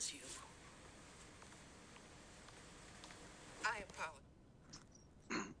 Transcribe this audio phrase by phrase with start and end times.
[0.00, 0.20] was you.
[3.66, 3.82] I
[5.28, 5.52] apologize.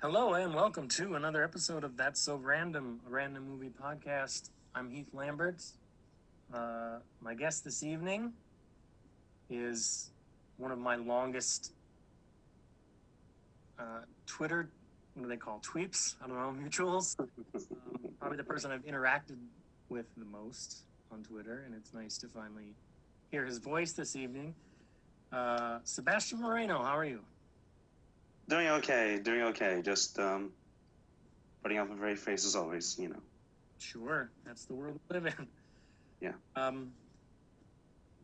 [0.00, 4.50] Hello and welcome to another episode of That's So Random, a random movie podcast.
[4.76, 5.64] I'm Heath Lambert.
[6.54, 8.34] Uh, my guest this evening
[9.50, 10.12] is
[10.58, 11.72] one of my longest
[13.80, 14.68] uh, Twitter,
[15.14, 16.14] what do they call tweets?
[16.22, 17.18] I don't know, mutuals.
[17.18, 17.26] um,
[18.20, 19.38] probably the person I've interacted
[19.88, 22.74] with the most on Twitter, and it's nice to finally
[23.32, 24.54] hear his voice this evening.
[25.32, 27.20] Uh, Sebastian Moreno, how are you?
[28.48, 29.80] Doing okay, doing okay.
[29.82, 30.50] Just um,
[31.62, 33.22] putting up a brave face as always, you know.
[33.78, 35.46] Sure, that's the world we live in.
[36.20, 36.32] Yeah.
[36.54, 36.92] Um,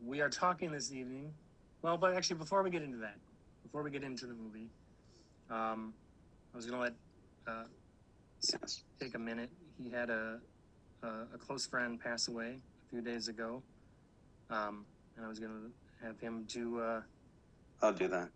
[0.05, 1.33] we are talking this evening.
[1.81, 3.15] Well, but actually, before we get into that,
[3.63, 4.67] before we get into the movie,
[5.49, 5.91] um,
[6.53, 6.93] I was gonna let
[7.47, 7.63] uh,
[8.53, 8.83] Yes.
[9.01, 9.49] take a minute.
[9.83, 10.39] He had a,
[11.03, 13.61] a a close friend pass away a few days ago,
[14.49, 14.85] um,
[15.19, 15.69] and I was gonna
[16.01, 17.01] have him do uh,
[17.81, 18.29] I'll do that.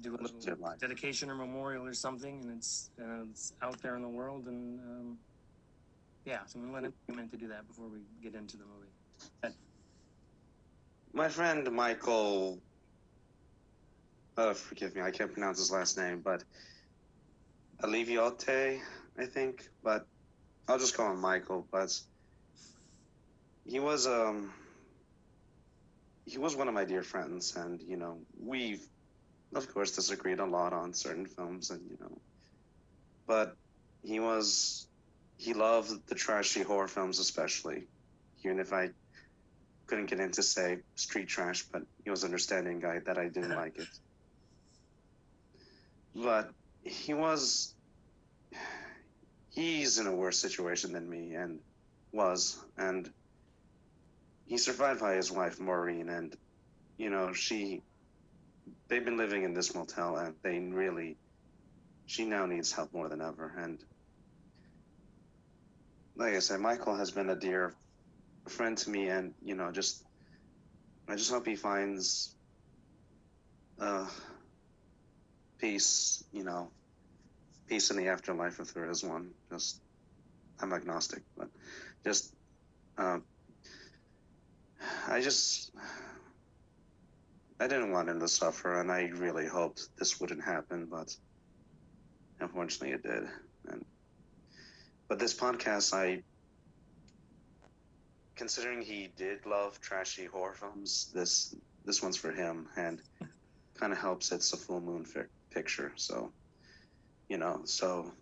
[0.00, 0.78] do a Let's little do it live.
[0.78, 4.80] dedication or memorial or something, and it's uh, it's out there in the world, and
[4.80, 5.18] um,
[6.24, 8.56] yeah, so I'm gonna let him come in to do that before we get into
[8.56, 9.54] the movie.
[11.12, 12.62] My friend Michael.
[14.34, 16.42] Uh, forgive me, I can't pronounce his last name, but
[17.82, 18.80] Aliviote,
[19.18, 19.68] I think.
[19.82, 20.06] But
[20.66, 21.68] I'll just call him Michael.
[21.70, 22.00] But
[23.66, 24.54] he was um
[26.26, 28.84] he was one of my dear friends, and you know we've
[29.54, 32.18] of course disagreed a lot on certain films, and you know,
[33.26, 33.56] but
[34.02, 34.86] he was
[35.36, 37.84] he loved the trashy horror films especially,
[38.44, 38.90] even if I
[39.86, 43.56] couldn't get into say street trash, but he was an understanding guy that I didn't
[43.56, 43.88] like it.
[46.14, 46.50] But
[46.84, 47.74] he was
[49.50, 51.58] he's in a worse situation than me and
[52.12, 53.10] was and
[54.46, 56.36] he survived by his wife Maureen and
[56.98, 57.82] you know she
[58.88, 61.16] they've been living in this motel and they really
[62.06, 63.78] she now needs help more than ever and
[66.16, 67.74] like I said Michael has been a dear
[68.48, 70.02] friend to me and you know just
[71.08, 72.34] I just hope he finds
[73.80, 74.06] uh
[75.58, 76.70] peace you know
[77.68, 79.30] peace in the afterlife if there is one.
[79.50, 79.80] Just
[80.60, 81.48] I'm agnostic but
[82.04, 82.34] just
[82.98, 83.24] um
[85.08, 85.70] I just
[87.60, 91.14] I didn't want him to suffer and I really hoped this wouldn't happen but
[92.40, 93.24] unfortunately it did
[93.68, 93.84] and
[95.08, 96.22] but this podcast I
[98.36, 101.54] considering he did love trashy horror films, this
[101.84, 103.00] this one's for him, and
[103.78, 104.32] kind of helps.
[104.32, 106.32] It's a full moon fi- picture, so
[107.28, 107.60] you know.
[107.64, 108.12] So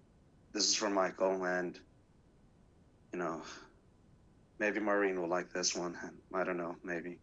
[0.53, 1.79] this is for Michael, and
[3.13, 3.43] you know,
[4.61, 5.97] maybe Maureen will like this one.
[6.33, 7.19] I don't know, maybe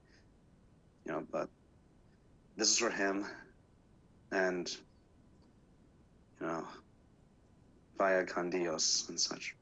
[1.06, 1.48] you know, but
[2.58, 3.26] this is for him,
[4.32, 4.70] and
[6.42, 6.68] you know,
[7.98, 9.56] via con Dios and such.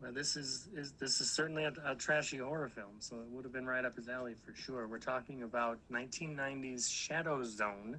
[0.00, 3.44] Well, this is, is this is certainly a, a trashy horror film, so it would
[3.44, 4.86] have been right up his alley for sure.
[4.86, 7.98] We're talking about 1990's Shadow Zone.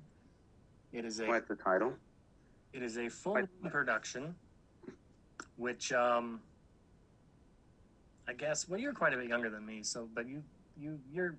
[0.94, 1.94] It is a Quite the title.
[2.72, 4.34] it is a full production,
[5.58, 6.40] which um,
[8.30, 10.44] I guess well you're quite a bit younger than me, so but you
[10.80, 11.36] you you're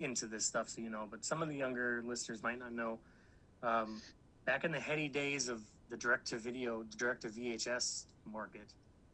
[0.00, 1.06] into this stuff, so you know.
[1.08, 2.98] But some of the younger listeners might not know.
[3.62, 4.02] Um,
[4.44, 8.66] back in the heady days of the direct to video, direct to VHS market,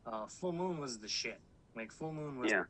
[0.07, 1.39] uh, Full Moon was the shit.
[1.77, 2.65] Like Full Moon was Yeah.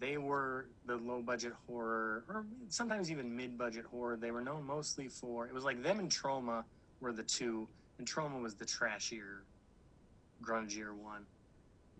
[0.00, 4.16] they were the low budget horror, or sometimes even mid budget horror.
[4.16, 6.64] They were known mostly for it was like them and Troma
[7.02, 9.40] were the two, and Troma was the trashier,
[10.42, 11.26] grungier one.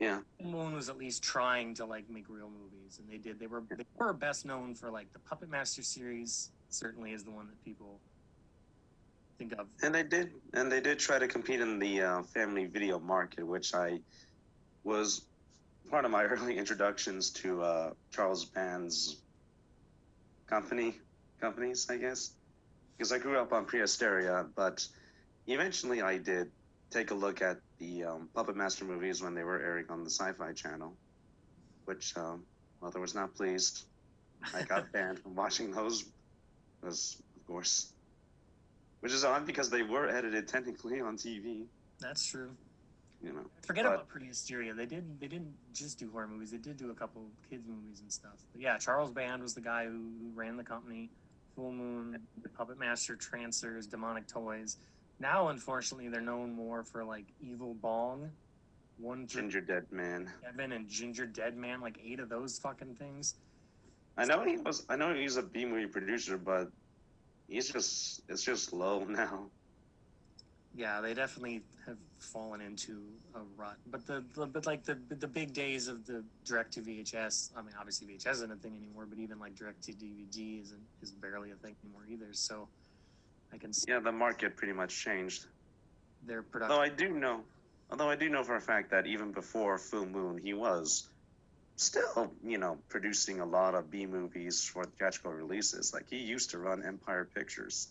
[0.02, 0.19] Yeah.
[0.43, 3.38] Moon was at least trying to like make real movies, and they did.
[3.38, 6.50] They were they were best known for like the Puppet Master series.
[6.70, 8.00] Certainly is the one that people
[9.38, 9.69] think of.
[9.81, 13.46] And they did, and they did try to compete in the uh, family video market,
[13.46, 14.00] which I
[14.82, 15.25] was
[15.88, 19.19] part of my early introductions to uh, Charles Band's
[20.48, 20.98] company
[21.40, 22.32] companies, I guess,
[22.98, 24.84] because I grew up on Prehysteria, but
[25.46, 26.50] eventually I did
[26.93, 30.11] take a look at the um, Puppet Master movies when they were airing on the
[30.11, 30.93] Sci-Fi Channel,
[31.87, 32.43] which um,
[32.81, 33.85] mother was not pleased.
[34.55, 36.05] I got banned from watching those,
[36.81, 37.93] because of course.
[39.00, 41.65] Which is odd because they were edited technically on TV.
[41.99, 42.50] That's true.
[43.23, 43.47] you know.
[43.67, 44.77] Forget But- about Prehysteria.
[44.77, 45.19] They did.
[45.21, 46.50] They didn't just do horror movies.
[46.53, 48.37] They did do a couple kids movies and stuff.
[48.53, 51.11] But yeah, Charles Band was the guy who, who ran the company.
[51.56, 54.79] Full Moon, the Puppet Master, Trancers, Demonic Toys.
[55.22, 58.28] Now, unfortunately, they're known more for like Evil Bong,
[58.98, 60.28] One Ginger Dead Man.
[60.42, 61.80] Seven, and Ginger Dead Man.
[61.80, 63.36] Like eight of those fucking things.
[64.19, 64.84] I know he was.
[64.88, 66.72] I know he's a B movie producer, but
[67.48, 68.22] he's just.
[68.28, 69.44] It's just low now.
[70.74, 73.04] Yeah, they definitely have fallen into
[73.36, 73.76] a rut.
[73.92, 77.50] But the, the but like the the big days of the direct to VHS.
[77.56, 80.82] I mean, obviously VHS isn't a thing anymore, but even like direct to DVD isn't
[81.00, 82.32] is barely a thing anymore either.
[82.32, 82.66] So
[83.52, 85.46] I can see Yeah, the market pretty much changed.
[86.25, 86.82] their Although production.
[86.82, 87.40] I do know,
[87.90, 91.08] although I do know for a fact that even before Full Moon, he was
[91.76, 95.93] still, you know, producing a lot of B movies for theatrical releases.
[95.93, 97.88] Like he used to run Empire Pictures,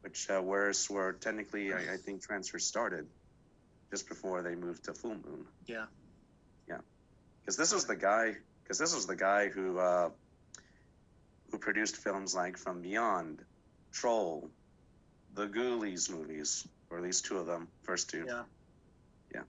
[0.00, 3.06] which uh, where's where technically I, I think Trancers started,
[3.90, 5.46] just before they moved to Full Moon.
[5.66, 5.86] Yeah,
[6.66, 8.36] Because this was the guy.
[8.62, 10.10] Because this was the guy who uh,
[11.50, 13.42] who produced films like From Beyond,
[13.98, 14.48] Troll,
[15.34, 18.24] the Ghoulies movies, or at least two of them, first two.
[18.28, 18.44] yeah,
[19.34, 19.42] Yeah.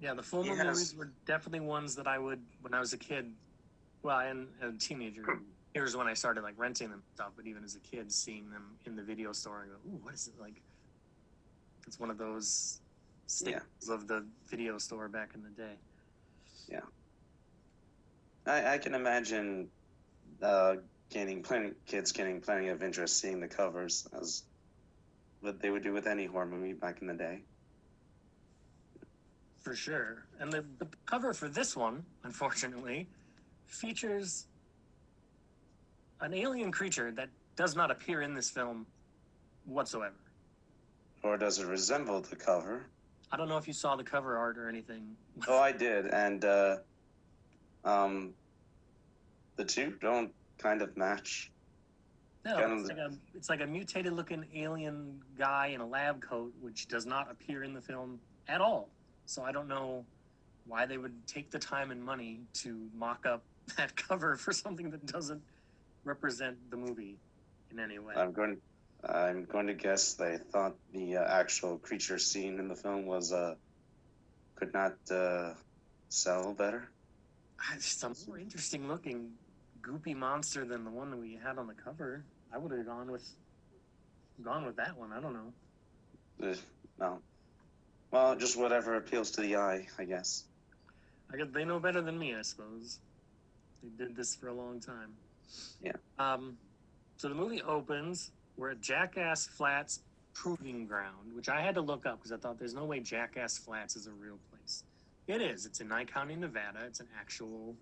[0.00, 0.14] yeah.
[0.14, 3.32] The former movies were definitely ones that I would when I was a kid.
[4.02, 5.24] Well, and a teenager.
[5.72, 7.32] Here's when I started like renting them stuff.
[7.36, 10.14] But even as a kid, seeing them in the video store and go, "Ooh, what
[10.14, 10.60] is it like?"
[11.86, 12.80] It's one of those
[13.26, 15.74] staples of the video store back in the day.
[16.68, 16.80] Yeah,
[18.46, 19.68] I, I can imagine
[20.42, 20.76] uh,
[21.10, 24.44] gaining plenty kids getting plenty of interest seeing the covers as
[25.40, 27.40] what they would do with any horror movie back in the day.
[29.60, 30.26] For sure.
[30.40, 33.06] And the, the cover for this one, unfortunately,
[33.66, 34.46] features
[36.20, 38.86] an alien creature that does not appear in this film
[39.66, 40.14] whatsoever.
[41.22, 42.86] Or does it resemble the cover?
[43.30, 45.16] I don't know if you saw the cover art or anything.
[45.46, 46.76] Oh, I did, and uh,
[47.84, 48.32] um,
[49.56, 51.50] the two don't kind of match.
[52.44, 55.86] No, Kind it's of- like a it's like a mutated looking alien guy in a
[55.86, 58.88] lab coat, which does not appear in the film at all.
[59.26, 60.04] So I don't know
[60.66, 63.42] why they would take the time and money to mock up
[63.76, 65.42] that cover for something that doesn't
[66.04, 67.16] represent the movie
[67.70, 68.14] in any way.
[68.16, 68.58] I'm going.
[69.04, 73.32] I'm going to guess they thought the uh, actual creature seen in the film was
[73.32, 73.54] uh,
[74.56, 75.54] could not uh,
[76.08, 76.88] sell better.
[77.74, 79.30] It's a more interesting looking
[79.82, 82.24] goopy monster than the one that we had on the cover.
[82.52, 83.28] I would have gone with
[84.42, 85.12] gone with that one.
[85.12, 86.54] I don't know.
[86.98, 87.18] No.
[88.10, 90.44] Well, just whatever appeals to the eye, I guess.
[91.32, 92.98] I guess they know better than me, I suppose.
[93.82, 95.12] They did this for a long time.
[95.82, 95.92] Yeah.
[96.18, 96.56] Um,
[97.16, 98.30] so the movie opens.
[98.56, 100.00] We're at Jackass Flats
[100.32, 103.58] Proving Ground, which I had to look up because I thought there's no way Jackass
[103.58, 104.84] Flats is a real place.
[105.26, 105.66] It is.
[105.66, 106.80] It's in Nye County, Nevada.
[106.86, 107.74] It's an actual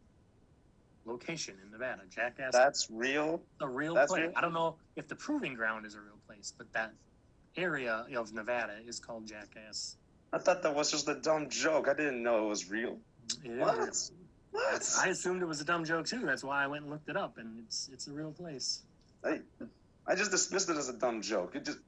[1.07, 2.03] location in Nevada.
[2.11, 3.41] Jackass That's real.
[3.61, 4.23] a real That's place.
[4.23, 4.33] real?
[4.37, 6.93] I don't know if the proving ground is a real place, but that
[7.57, 9.97] area of Nevada is called Jackass.
[10.33, 11.89] I thought that was just a dumb joke.
[11.89, 12.99] I didn't know it was real.
[13.45, 14.11] It is What?
[14.51, 14.97] What?
[15.03, 16.21] I assumed it was a dumb joke too.
[16.25, 18.83] That's why I went and looked it up, and it's it's a real place.
[19.25, 19.41] I,
[20.07, 21.57] I just dismissed it as a dumb joke.
[21.57, 21.79] It just,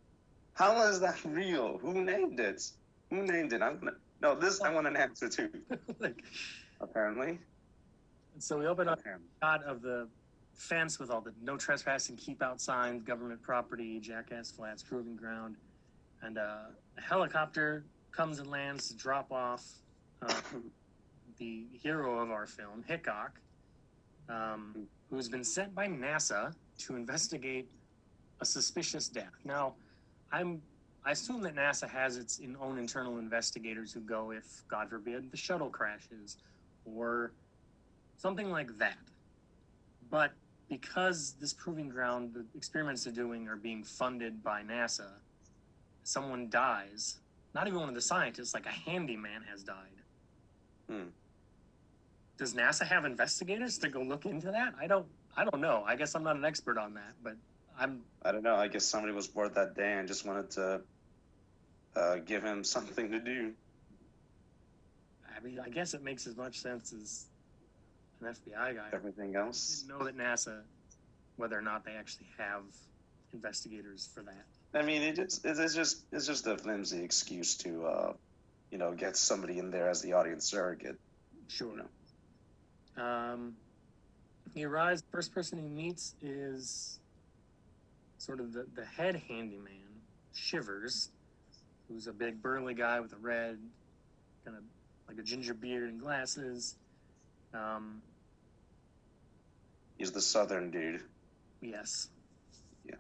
[0.54, 1.78] how is that real?
[1.78, 2.62] Who named it?
[3.10, 3.62] Who named it?
[3.62, 5.50] I'm gonna, no, this I want an answer to.
[5.98, 6.22] like,
[6.80, 7.38] Apparently.
[8.38, 9.00] So we open up
[9.42, 10.09] shot of the
[10.54, 15.57] fence with all the no trespassing, keep out signs, government property, Jackass Flats, proving ground,
[16.23, 16.66] and uh,
[16.97, 19.64] a helicopter comes and lands to drop off
[20.23, 20.35] uh,
[21.38, 23.40] the hero of our film, Hickok,
[24.28, 27.68] um, who's been sent by NASA to investigate
[28.40, 29.35] a suspicious death.
[29.45, 29.75] Now,
[30.33, 30.61] I'm
[31.04, 35.37] I assume that NASA has its own internal investigators who go if, God forbid, the
[35.37, 36.37] shuttle crashes
[36.85, 37.33] or
[38.18, 38.98] something like that.
[40.10, 40.32] But
[40.68, 45.08] because this proving ground, the experiments they're doing are being funded by NASA,
[46.02, 47.20] someone dies.
[47.54, 49.75] Not even one of the scientists, like a handyman has died.
[50.88, 51.08] Hmm.
[52.37, 54.75] Does NASA have investigators to go look into that?
[54.80, 55.06] I don't.
[55.37, 55.84] I don't know.
[55.87, 57.34] I guess I'm not an expert on that, but
[57.78, 58.02] I'm.
[58.22, 58.54] I don't know.
[58.54, 60.80] I guess somebody was bored that day and just wanted to
[61.96, 63.52] uh, give him something to do.
[65.37, 67.26] I mean, I guess it makes as much sense as
[68.20, 68.88] an FBI guy.
[68.92, 69.82] Everything I else.
[69.82, 70.62] didn't know that NASA,
[71.37, 72.62] whether or not they actually have
[73.32, 74.44] investigators for that.
[74.75, 78.12] I mean, it just, it's just it's just a flimsy excuse to, uh,
[78.70, 80.98] you know, get somebody in there as the audience surrogate.
[81.48, 81.72] Sure.
[82.96, 83.02] No.
[83.02, 83.56] Um,
[84.54, 85.02] he arrives.
[85.10, 86.98] First person he meets is
[88.18, 89.75] sort of the, the head handyman,
[90.34, 91.10] Shivers,
[91.88, 93.58] who's a big burly guy with a red,
[94.44, 94.62] kind of
[95.06, 96.76] like a ginger beard and glasses.
[97.54, 98.02] Um,
[99.99, 101.02] He's the southern dude.
[101.61, 102.09] yes.
[102.85, 102.95] Yeah.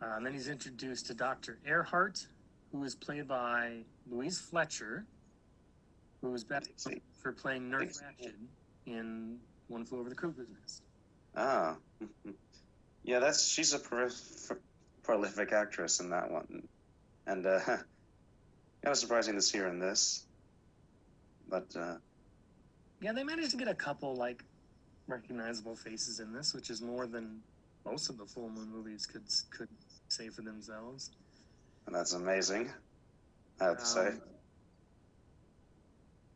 [0.00, 1.58] Uh, and then he's introduced to Dr.
[1.66, 2.24] Earhart,
[2.72, 5.04] who is played by Louise Fletcher,
[6.22, 6.70] who is best
[7.20, 8.00] for playing Nurse.
[8.00, 8.32] Ratched
[8.86, 9.38] in
[9.68, 10.82] One Flew Over the Cuckoo's Nest.
[11.36, 11.76] Ah,
[13.04, 14.56] yeah, that's she's a prolif-
[15.02, 16.62] prolific actress in that one,
[17.26, 17.82] and uh, kind
[18.84, 20.24] of surprising to see her in this.
[21.48, 21.96] But uh,
[23.00, 24.42] Yeah, they managed to get a couple like
[25.08, 27.40] recognizable faces in this, which is more than
[27.84, 29.68] most of the full moon movies could could
[30.08, 31.10] say for themselves.
[31.86, 32.70] And that's amazing.
[33.60, 34.08] I have to say.
[34.08, 34.22] Um,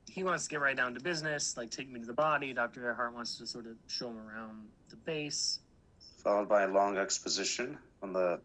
[0.08, 2.52] He wants to get right down to business, like take me to the body.
[2.52, 2.82] Dr.
[2.84, 5.60] Earhart wants to sort of show him around the base.
[6.22, 8.40] Followed by a long exposition on the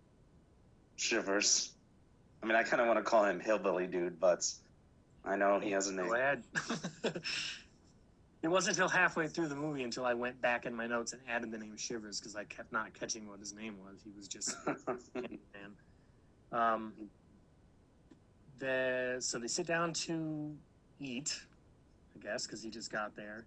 [0.95, 1.71] shivers.
[2.41, 4.47] I mean, I kind of want to call him hillbilly dude, but
[5.23, 6.07] I know he has a name.
[6.07, 6.43] Go ahead.
[8.45, 11.21] it wasn't until halfway through the movie until I went back in my notes and
[11.27, 14.03] added the name Shivers because I kept not catching what his name was.
[14.03, 14.55] He was just
[15.15, 15.71] man.
[16.51, 16.93] Um,
[18.59, 20.55] the so they sit down to
[20.99, 21.39] eat,
[22.15, 23.45] I guess, because he just got there,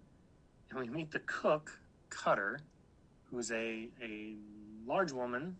[0.69, 1.79] and we meet the cook,
[2.09, 2.59] Cutter,
[3.31, 4.35] who's a a
[4.85, 5.55] large woman.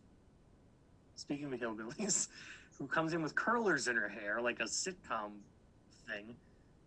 [1.16, 2.28] Speaking of hillbillies,
[2.78, 5.32] who comes in with curlers in her hair like a sitcom
[6.10, 6.36] thing,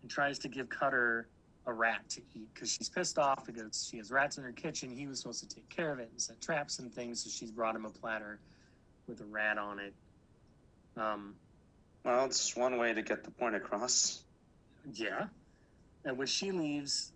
[0.03, 1.27] and tries to give Cutter
[1.65, 4.89] a rat to eat because she's pissed off because she has rats in her kitchen.
[4.89, 7.51] He was supposed to take care of it and set traps and things, so she's
[7.51, 8.39] brought him a platter
[9.07, 9.93] with a rat on it.
[10.97, 11.35] Um,
[12.03, 14.23] well, it's one way to get the point across.
[14.93, 15.27] yeah.
[16.05, 17.13] And when she leaves,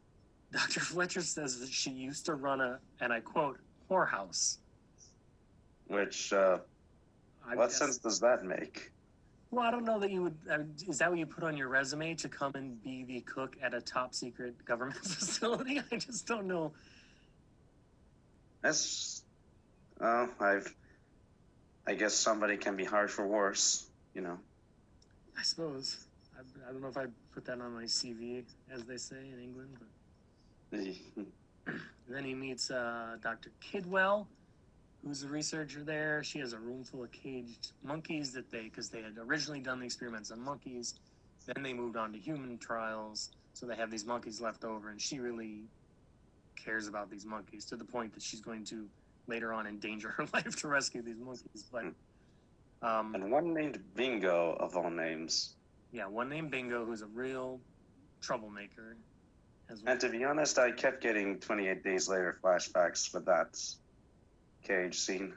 [0.52, 0.78] Dr.
[0.80, 3.58] Fletcher says that she used to run a, and I quote,
[3.90, 4.58] whorehouse.
[5.88, 6.58] Which, uh,
[7.46, 8.92] I what guess- sense does that make?
[9.50, 10.36] Well, I don't know that you would.
[10.50, 13.20] I mean, is that what you put on your resume to come and be the
[13.20, 15.80] cook at a top secret government facility?
[15.90, 16.72] I just don't know.
[18.62, 19.22] That's,
[20.00, 20.74] oh, I've,
[21.86, 24.38] I guess somebody can be hard for worse, you know.
[25.38, 26.06] I suppose.
[26.36, 29.40] I, I don't know if I put that on my CV, as they say in
[29.40, 29.76] England.
[30.70, 30.80] But
[32.08, 33.50] then he meets uh, Dr.
[33.62, 34.26] Kidwell,
[35.04, 36.22] who's a researcher there.
[36.24, 39.78] She has a room full of caged monkeys that they, because they had originally done
[39.80, 40.94] the experiments on monkeys,
[41.46, 43.30] then they moved on to human trials.
[43.54, 45.62] So they have these monkeys left over, and she really
[46.56, 48.88] cares about these monkeys to the point that she's going to
[49.26, 51.64] later on endanger her life to rescue these monkeys.
[51.72, 51.84] But
[52.82, 55.54] um, And one named Bingo, of all names.
[55.92, 57.60] yeah, one named Bingo, who's a real
[58.20, 58.96] troublemaker.
[59.70, 59.92] As well.
[59.92, 63.58] And to be honest, I kept getting 28 Days Later flashbacks with that
[64.68, 65.34] cage scene.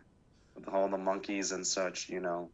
[0.55, 2.49] With all the monkeys and such, you know.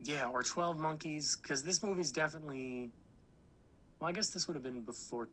[0.00, 2.90] Yeah, or 12 Monkeys, because this movie's definitely.
[4.00, 5.28] Well, I guess this would have been before,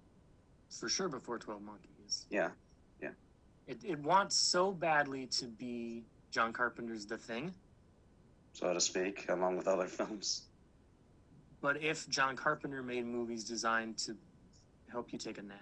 [0.69, 2.27] for sure before 12 Monkeys.
[2.29, 2.49] Yeah.
[3.01, 3.09] Yeah.
[3.67, 7.51] It, it wants so badly to be John Carpenter's The Thing,
[8.53, 10.43] so to speak, along with other films.
[11.61, 14.15] but if John Carpenter made movies designed to
[14.91, 15.57] help you take a nap,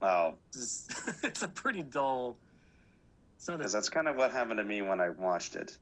[0.00, 0.88] Wow, it's,
[1.22, 2.36] it's a pretty dull.
[3.46, 5.76] Because that's kind of what happened to me when I watched it.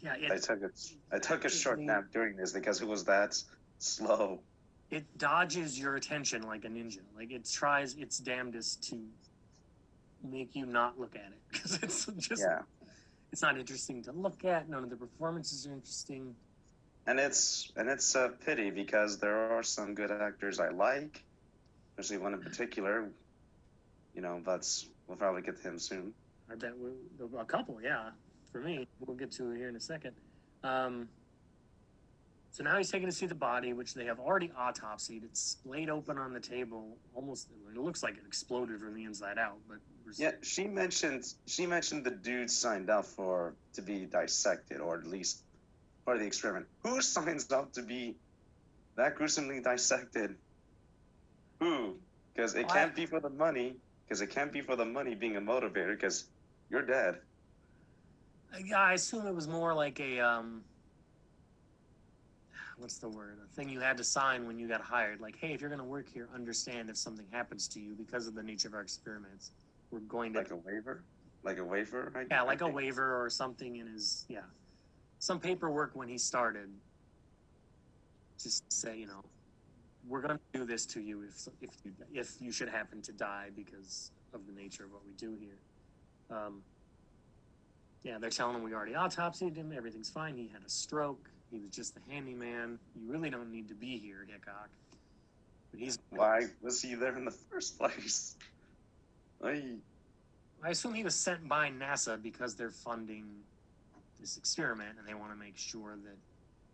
[0.00, 0.70] yeah, I it, took a,
[1.12, 3.36] I took a short nap during this because it was that
[3.78, 4.40] slow.
[4.90, 7.00] it dodges your attention like a ninja.
[7.16, 9.00] Like it tries its damnedest to
[10.22, 12.60] make you not look at it because it's just Yeah,
[13.32, 14.68] it's not interesting to look at.
[14.68, 16.34] None of the performances are interesting.
[17.06, 21.22] and it's and it's a pity because there are some good actors I like,
[21.98, 23.10] especially one in particular.
[24.14, 24.66] You know, but
[25.06, 26.12] we'll probably get to him soon.
[26.50, 26.90] I bet we,
[27.38, 28.10] a couple, yeah.
[28.52, 30.12] For me, we'll get to it here in a second.
[30.62, 31.08] Um,
[32.54, 35.24] so now he's taken to see the body, which they have already autopsied.
[35.24, 37.48] It's splayed open on the table, almost.
[37.68, 39.56] It looks like it exploded from the inside out.
[39.68, 39.78] But
[40.16, 45.04] Yeah, she mentioned she mentioned the dude signed up for to be dissected, or at
[45.04, 45.42] least
[46.04, 46.66] part of the experiment.
[46.84, 48.14] Who signs up to be
[48.94, 50.36] that gruesomely dissected?
[51.58, 51.96] Who?
[52.32, 53.74] Because it I- can't be for the money.
[54.14, 55.96] Because it can't be for the money being a motivator.
[55.96, 56.26] Because
[56.70, 57.16] you're dead.
[58.64, 60.62] Yeah, I assume it was more like a um,
[62.78, 63.38] what's the word?
[63.44, 65.20] A thing you had to sign when you got hired.
[65.20, 68.28] Like, hey, if you're going to work here, understand if something happens to you because
[68.28, 69.50] of the nature of our experiments,
[69.90, 71.02] we're going to Like a waiver.
[71.42, 72.12] Like a waiver.
[72.14, 72.76] I, yeah, like a think.
[72.76, 74.42] waiver or something in his yeah,
[75.18, 76.68] some paperwork when he started.
[78.40, 79.24] Just say, you know,
[80.08, 83.12] we're going to do this to you if if you if you should happen to
[83.12, 85.58] die because of the nature of what we do here.
[86.30, 86.62] Um,
[88.02, 89.72] Yeah, they're telling him we already autopsied him.
[89.74, 90.36] Everything's fine.
[90.36, 91.30] He had a stroke.
[91.50, 92.78] He was just the handyman.
[92.94, 94.68] You really don't need to be here, Hickok.
[95.70, 95.98] But he's.
[96.10, 98.36] Why was he there in the first place?
[99.42, 99.62] I,
[100.62, 103.24] I assume he was sent by NASA because they're funding
[104.20, 106.16] this experiment and they want to make sure that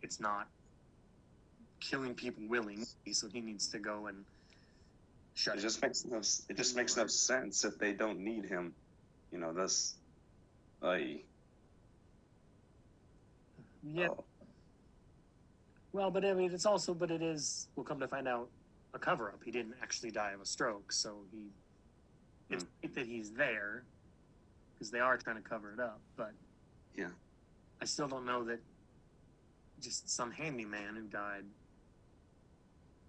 [0.01, 0.47] it's not
[1.81, 2.85] killing people willingly.
[3.11, 4.23] So he needs to go and
[5.33, 6.19] shut it just makes no.
[6.19, 8.73] It just makes no sense if they don't need him.
[9.31, 9.95] You know, that's.
[10.81, 11.21] I.
[13.83, 14.09] Yeah.
[14.09, 14.23] oh,
[15.91, 17.67] Well, but I mean, it's also, but it is.
[17.75, 18.47] We'll come to find out
[18.93, 19.41] a cover up.
[19.43, 21.37] He didn't actually die of a stroke, so he.
[22.47, 22.53] Hmm.
[22.53, 23.83] It's great that he's there,
[24.73, 25.99] because they are trying to cover it up.
[26.15, 26.33] But
[26.95, 27.09] Yeah.
[27.81, 28.59] I still don't know that.
[29.81, 31.45] Just some handyman who died.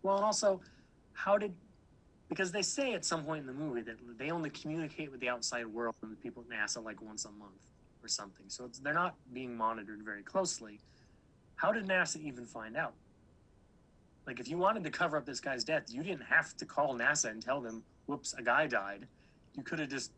[0.03, 0.61] Well, and also,
[1.13, 1.55] how did?
[2.29, 5.29] Because they say at some point in the movie that they only communicate with the
[5.29, 7.53] outside world and the people at NASA like once a month
[8.03, 8.47] or something.
[8.49, 10.81] So they're not being monitored very closely.
[11.57, 12.95] How did NASA even find out?
[14.27, 16.95] Like, if you wanted to cover up this guy's death, you didn't have to call
[16.95, 19.07] NASA and tell them, whoops, a guy died.
[19.55, 20.13] You could have just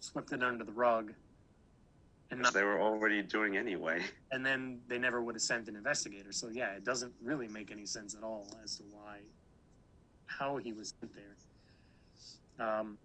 [0.00, 1.12] swept it under the rug.
[2.30, 4.02] And, not, they were already doing anyway.
[4.32, 6.32] and then they never would have sent an investigator.
[6.32, 9.18] So, yeah, it doesn't really make any sense at all as to why,
[10.26, 11.36] how he was sent there.
[12.58, 12.98] Um,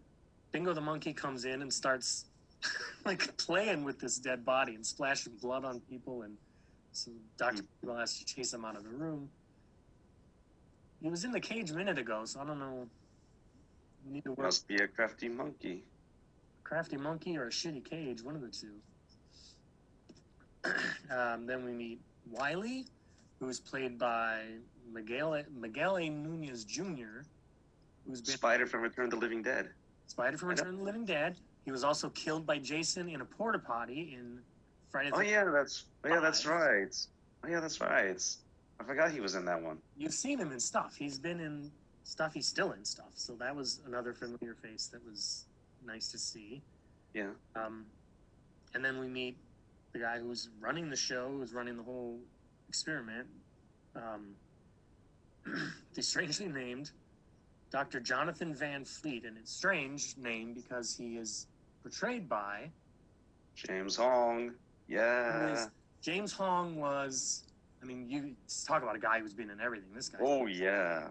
[0.52, 2.26] Bingo the monkey comes in and starts
[3.06, 6.38] like playing with this dead body and splashing blood on people and
[6.94, 7.64] so Dr.
[7.80, 9.30] People has to chase him out of the room.
[11.02, 12.88] He was in the cage a minute ago, so I don't know.
[14.06, 15.84] We need to work Must be a crafty monkey.
[16.64, 18.74] crafty monkey or a shitty cage, one of the two.
[21.12, 22.86] um, then we meet Wiley,
[23.40, 24.44] who's played by
[24.92, 26.10] Miguel Miguel A.
[26.10, 27.24] Nunez Jr.,
[28.08, 29.70] who's been Spider from Return of the Living Dead.
[30.08, 31.36] Spider from Return of the Living Dead.
[31.66, 34.40] He was also killed by Jason in a porta potty in
[34.90, 35.12] Friday.
[35.14, 36.96] Oh yeah, that's oh, yeah, that's right.
[37.44, 38.22] Oh yeah, that's right.
[38.80, 39.78] I forgot he was in that one.
[39.96, 40.96] You've seen him in stuff.
[40.98, 41.72] He's been in
[42.04, 42.34] stuff.
[42.34, 43.12] He's still in stuff.
[43.14, 45.46] So that was another familiar face that was
[45.86, 46.62] nice to see.
[47.14, 47.30] Yeah.
[47.56, 47.86] Um,
[48.74, 49.38] and then we meet
[49.94, 52.20] the guy who's running the show, who's running the whole
[52.70, 53.28] experiment.
[53.96, 54.36] Um,
[55.94, 56.92] the strangely named
[57.72, 58.00] Dr.
[58.00, 61.48] Jonathan Van Fleet, and it's strange name because he is
[61.84, 62.70] portrayed by
[63.56, 64.52] James Hong.
[64.88, 65.68] Yeah.
[66.02, 67.44] James Hong was.
[67.82, 68.36] I mean, you
[68.68, 69.90] talk about a guy who's been in everything.
[69.96, 70.20] This guy.
[70.22, 71.08] Oh yeah.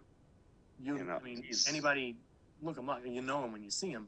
[0.83, 2.17] you, you know, I mean, anybody
[2.63, 4.07] look him up, and you know him when you see him.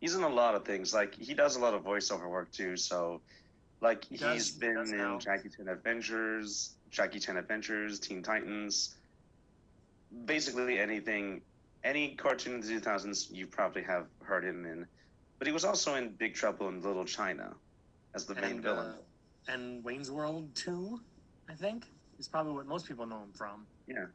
[0.00, 0.92] He's in a lot of things.
[0.92, 2.76] Like he does a lot of voiceover work too.
[2.76, 3.20] So,
[3.80, 5.18] like He has been in now.
[5.18, 8.94] Jackie Chan Adventures, Jackie Chan Adventures, Teen Titans.
[10.24, 11.40] Basically anything,
[11.82, 14.86] any cartoon in the 2000s, you probably have heard him in.
[15.38, 17.52] But he was also in Big Trouble in Little China
[18.14, 18.94] as the main villain.
[19.48, 21.00] uh, and Wayne's World Two,
[21.50, 21.84] I think,
[22.18, 23.66] is probably what most people know him from.
[23.86, 24.06] Yeah.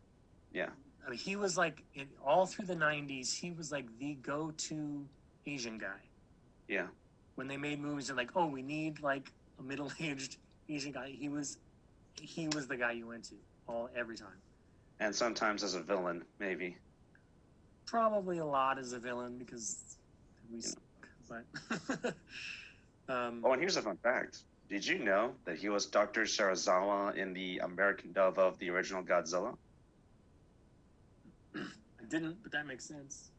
[0.53, 0.69] Yeah.
[1.05, 3.35] I mean, he was like in, all through the '90s.
[3.35, 5.05] He was like the go-to
[5.45, 6.01] Asian guy.
[6.67, 6.87] Yeah.
[7.35, 11.29] When they made movies, they're like, "Oh, we need like a middle-aged Asian guy." He
[11.29, 11.57] was,
[12.19, 13.35] he was the guy you went to
[13.67, 14.39] all every time.
[14.99, 16.77] And sometimes as a villain, maybe.
[17.85, 19.97] Probably a lot as a villain because
[20.51, 20.79] we suck.
[21.27, 21.45] But
[23.09, 24.39] um, Oh, and here's a fun fact.
[24.69, 26.23] Did you know that he was Dr.
[26.23, 29.57] Shirazawa in the American dub of the original Godzilla?
[31.55, 33.31] I didn't, but that makes sense.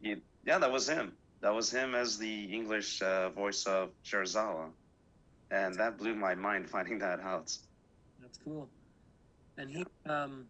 [0.00, 1.12] He, yeah, that was him.
[1.40, 4.70] That was him as the English uh, voice of Shirazawa.
[5.50, 7.56] And that blew my mind finding that out.
[8.20, 8.68] That's cool.
[9.56, 10.46] And he, um,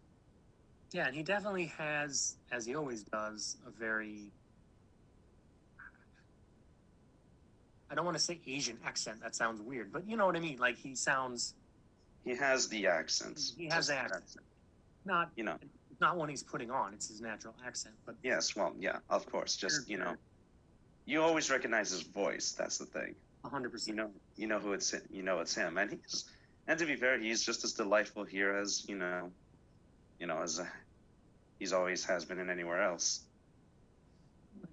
[0.91, 4.31] yeah, and he definitely has, as he always does, a very.
[7.91, 9.19] I don't want to say Asian accent.
[9.21, 10.57] That sounds weird, but you know what I mean.
[10.59, 11.55] Like he sounds
[12.23, 13.53] He has the accent.
[13.57, 14.45] He has the accent.
[15.05, 15.57] not You know,
[15.99, 16.93] not one he's putting on.
[16.93, 17.95] It's his natural accent.
[18.05, 19.55] But yes, well, yeah, of course.
[19.55, 20.15] Just, you know,
[21.05, 22.53] you always recognize his voice.
[22.57, 23.15] That's the thing.
[23.43, 26.25] Hundred You know, you know who it's you know it's him, and he's
[26.67, 29.31] and to be fair, he's just as delightful here as you know,
[30.19, 30.65] you know, as uh,
[31.57, 33.21] he's always has been in anywhere else.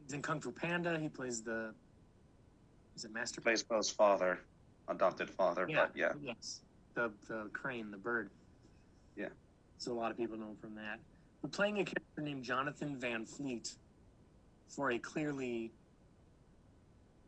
[0.05, 0.99] He's in Kung Fu Panda.
[0.99, 1.73] He plays the.
[2.97, 3.41] Is it Master?
[3.41, 4.41] Plays Po's father,
[4.89, 5.87] adopted father, Yeah.
[5.87, 6.61] but yeah, Yes.
[6.95, 8.31] The the crane, the bird.
[9.17, 9.29] Yeah.
[9.79, 10.99] So a lot of people know him from that.
[11.41, 13.75] But playing a character named Jonathan Van Fleet
[14.69, 15.71] for a clearly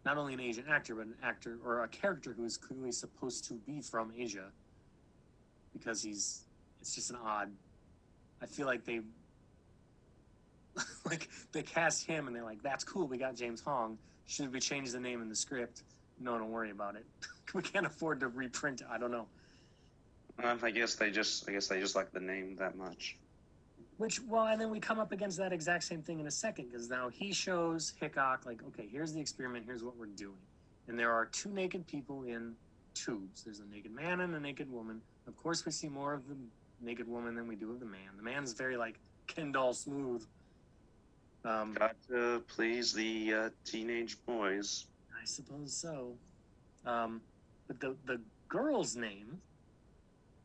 [0.05, 3.45] not only an Asian actor, but an actor or a character who is clearly supposed
[3.47, 4.51] to be from Asia.
[5.73, 6.45] Because he's
[6.81, 7.51] it's just an odd
[8.41, 9.01] I feel like they
[11.05, 13.99] like they cast him and they're like, That's cool, we got James Hong.
[14.27, 15.83] Should we change the name in the script?
[16.21, 17.07] no, don't worry about it.
[17.55, 18.83] we can't afford to reprint.
[18.91, 19.27] I don't know.
[20.43, 23.17] Um, I guess they just I guess they just like the name that much.
[23.99, 26.71] Which, well, and then we come up against that exact same thing in a second
[26.71, 30.39] because now he shows Hickok, like, okay, here's the experiment, here's what we're doing.
[30.87, 32.55] And there are two naked people in
[32.95, 33.43] tubes.
[33.43, 35.01] There's a naked man and a naked woman.
[35.27, 36.37] Of course, we see more of the
[36.81, 38.09] naked woman than we do of the man.
[38.17, 40.25] The man's very, like, Ken doll smooth.
[41.45, 44.87] Um, Got to please the uh, teenage boys.
[45.21, 46.15] I suppose so.
[46.87, 47.21] Um,
[47.67, 49.41] but the, the girl's name,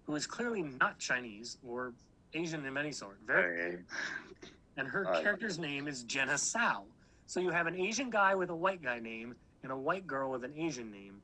[0.05, 1.93] who is clearly not Chinese or
[2.33, 3.77] Asian of any sort, very
[4.77, 6.83] and her character's name is Jenna Zhao.
[7.27, 10.31] So you have an Asian guy with a white guy name and a white girl
[10.31, 11.21] with an Asian name,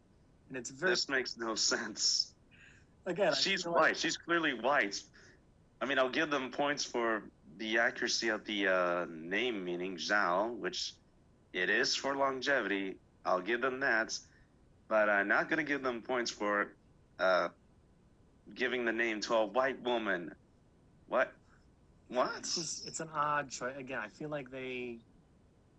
[0.48, 2.34] and it's very this makes no sense.
[3.06, 3.34] again.
[3.34, 3.98] She's feel like- white.
[3.98, 5.02] She's clearly white.
[5.82, 7.24] I mean, I'll give them points for
[7.58, 10.94] the accuracy of the uh, name meaning Zhao, which
[11.54, 12.96] it is for longevity.
[13.26, 14.18] I'll give them that,
[14.88, 16.74] but I'm not gonna give them points for
[17.20, 17.50] uh,
[18.56, 20.34] giving the name to a white woman.
[21.10, 21.34] What?
[22.08, 22.32] What?
[22.38, 23.76] It's just it's an odd choice.
[23.78, 25.00] Again, I feel like they,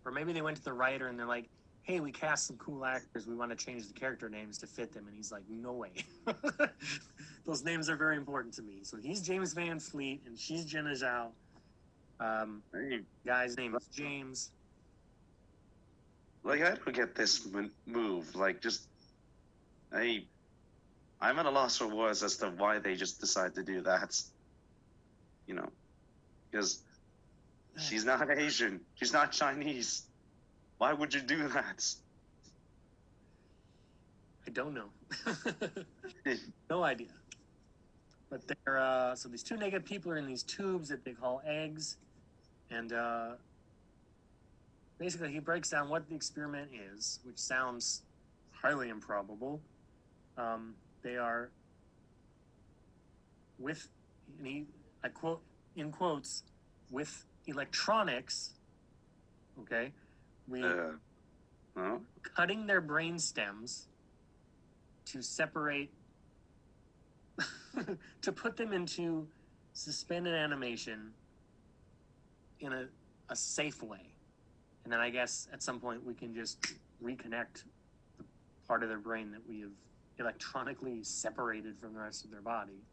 [0.05, 1.49] or maybe they went to the writer and they're like,
[1.83, 3.27] "Hey, we cast some cool actors.
[3.27, 5.91] We want to change the character names to fit them." And he's like, "No way.
[7.45, 10.91] Those names are very important to me." So he's James Van Fleet and she's Jenna
[10.91, 11.29] Zhao.
[12.21, 12.61] Um,
[13.25, 14.51] guy's name is James.
[16.43, 17.47] Like I don't get this
[17.85, 18.35] move.
[18.35, 18.87] Like just,
[19.91, 20.23] I,
[21.19, 24.21] I'm at a loss for words as to why they just decide to do that.
[25.51, 25.69] You know,
[26.49, 26.79] because
[27.77, 28.79] she's not Asian.
[28.95, 30.03] She's not Chinese.
[30.77, 31.85] Why would you do that?
[34.47, 34.87] I don't know.
[36.69, 37.09] no idea.
[38.29, 41.41] But they're uh, so these two naked people are in these tubes that they call
[41.45, 41.97] eggs,
[42.69, 43.31] and uh,
[44.99, 48.03] basically he breaks down what the experiment is, which sounds
[48.53, 49.59] highly improbable.
[50.37, 51.49] Um, they are
[53.59, 53.89] with,
[54.37, 54.65] and he,
[55.03, 55.41] I quote
[55.75, 56.43] in quotes,
[56.89, 58.51] with electronics.
[59.61, 59.91] Okay,
[60.47, 61.97] we Uh,
[62.35, 63.87] cutting their brain stems
[65.05, 65.89] to separate
[68.21, 69.27] to put them into
[69.73, 71.13] suspended animation
[72.59, 72.87] in a,
[73.29, 74.13] a safe way.
[74.83, 77.63] And then i guess at some point we can just reconnect
[78.17, 78.25] the
[78.67, 79.71] part of their brain that we have
[80.19, 82.83] electronically separated from the rest of their body.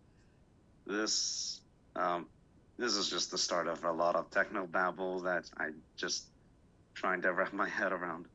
[0.86, 1.60] This,
[1.98, 2.26] um,
[2.78, 6.26] this is just the start of a lot of techno babble that I just
[6.94, 8.26] trying to wrap my head around.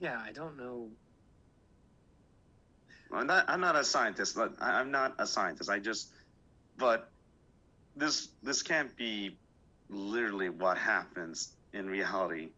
[0.00, 0.88] yeah i don't know
[3.12, 4.36] I'm not, I'm not a scientist.
[4.60, 5.70] I'm not a scientist.
[5.70, 6.10] I just,
[6.76, 7.10] but
[7.94, 9.36] this this can't be
[9.88, 12.48] literally what happens in reality,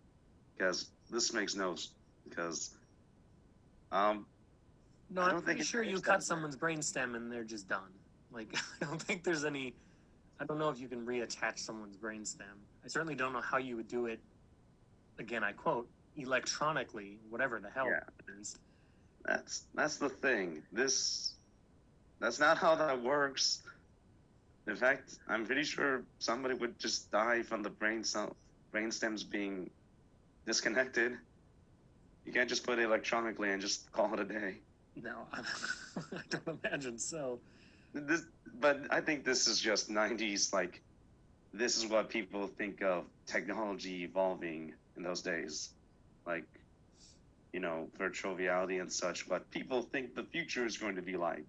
[0.57, 1.76] because this makes no
[2.29, 2.74] because
[3.92, 4.26] um
[5.11, 7.92] no I i'm don't pretty sure you cut someone's brain stem and they're just done
[8.37, 9.75] like i don't think there's any
[10.40, 13.59] i don't know if you can reattach someone's brain stem i certainly don't know how
[13.59, 14.20] you would do it
[15.18, 18.01] again i quote electronically whatever the hell Yeah.
[18.20, 18.59] it is
[19.25, 20.62] that's that's the thing.
[20.72, 21.35] This
[22.20, 23.62] that's not how that works.
[24.68, 28.37] In fact, I'm pretty sure somebody would just die from the brain cell
[28.70, 29.68] brain stems being
[30.46, 31.18] disconnected.
[32.25, 34.51] You can't just put it electronically and just call it a day.
[35.03, 37.40] no i don't imagine so
[37.96, 38.24] This,
[38.61, 40.52] but I think this is just '90s.
[40.52, 40.82] Like,
[41.54, 45.70] this is what people think of technology evolving in those days,
[46.26, 46.44] like,
[47.52, 49.26] you know, virtual reality and such.
[49.28, 51.46] What people think the future is going to be like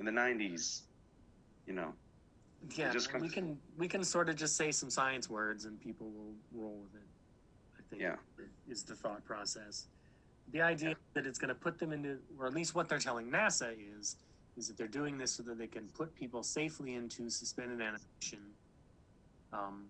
[0.00, 0.82] in the '90s,
[1.66, 1.92] you know.
[2.76, 6.08] yeah just we can we can sort of just say some science words and people
[6.10, 7.06] will roll with it
[7.78, 8.16] i think Yeah.
[8.68, 9.86] is the thought process
[10.50, 13.30] the idea that it's going to put them into or at least what they're telling
[13.30, 14.16] nasa is
[14.58, 18.40] is that they're doing this so that they can put people safely into suspended animation
[19.52, 19.84] um,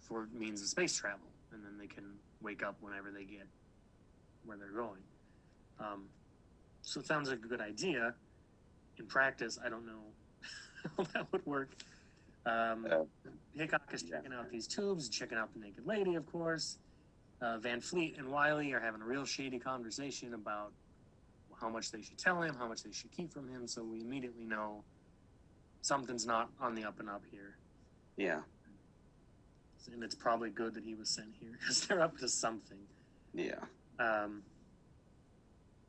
[0.00, 2.04] for means of space travel and then they can
[2.42, 3.46] wake up whenever they get
[4.44, 5.00] where they're going
[5.78, 6.04] um,
[6.82, 8.12] so it sounds like a good idea
[8.98, 10.02] in practice i don't know
[10.96, 11.70] how that would work
[12.46, 13.04] um, Uh,
[13.54, 14.16] Hickok is yeah.
[14.16, 16.78] checking out these tubes, checking out the naked lady, of course.
[17.42, 20.72] Uh, Van Fleet and Wiley are having a real shady conversation about
[21.60, 23.66] how much they should tell him, how much they should keep from him.
[23.66, 24.82] So we immediately know
[25.82, 27.56] something's not on the up and up here,
[28.16, 28.40] Yeah,
[29.92, 32.78] and it's probably good that he was sent here because they're up to something.
[33.34, 33.54] yeah.
[33.98, 34.42] Um,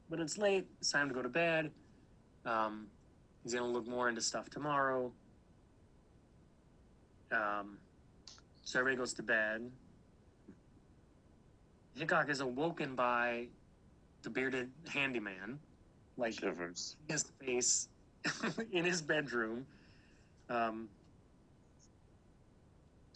[0.10, 0.68] but it's late.
[0.80, 1.72] It's time to go to bed.
[2.46, 2.88] Um,
[3.44, 5.12] he's gonna look more into stuff tomorrow.
[7.32, 7.78] Um,
[8.64, 9.72] so everybody goes to bed.
[11.96, 13.48] Hickok is awoken by
[14.24, 15.60] the bearded handyman,
[16.18, 16.96] like Shivers.
[17.08, 17.90] his face
[18.72, 19.66] in his bedroom.
[20.50, 20.90] Um,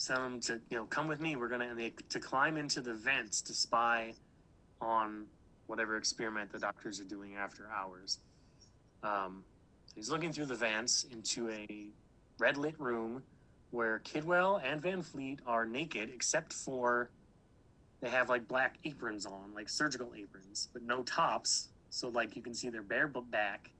[0.07, 1.35] to you know come with me.
[1.35, 4.13] We're gonna and they to climb into the vents to spy
[4.81, 5.25] on
[5.67, 8.19] whatever experiment the doctors are doing after hours.
[9.03, 9.43] Um,
[9.95, 11.87] he's looking through the vents into a
[12.37, 13.23] red lit room
[13.71, 17.09] where Kidwell and Van Fleet are naked except for
[18.01, 21.69] they have like black aprons on, like surgical aprons, but no tops.
[21.89, 23.71] So like you can see their bare back,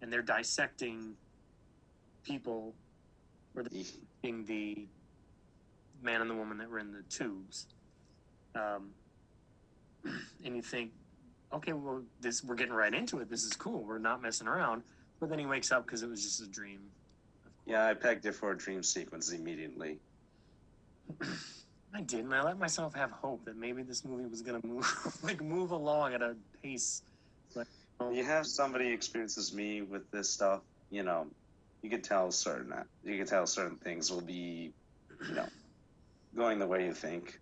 [0.00, 1.14] and they're dissecting
[2.22, 2.74] people,
[3.56, 3.64] or
[4.22, 4.86] being the
[6.02, 7.66] man and the woman that were in the tubes.
[8.54, 8.90] Um,
[10.44, 10.92] and you think,
[11.52, 13.28] okay, well, this we're getting right into it.
[13.28, 13.82] This is cool.
[13.82, 14.82] We're not messing around.
[15.20, 16.80] But then he wakes up because it was just a dream.
[17.66, 19.98] Yeah, I pegged it for a dream sequence immediately.
[21.94, 22.32] I didn't.
[22.32, 24.86] I let myself have hope that maybe this movie was gonna move,
[25.22, 27.02] like move along at a pace.
[27.54, 27.66] But
[28.00, 31.26] um, When you have somebody experiences me with this stuff, you know,
[31.82, 32.72] you can tell certain
[33.04, 34.72] you can tell certain things will be,
[35.28, 35.48] you know,
[36.36, 37.40] going the way you think.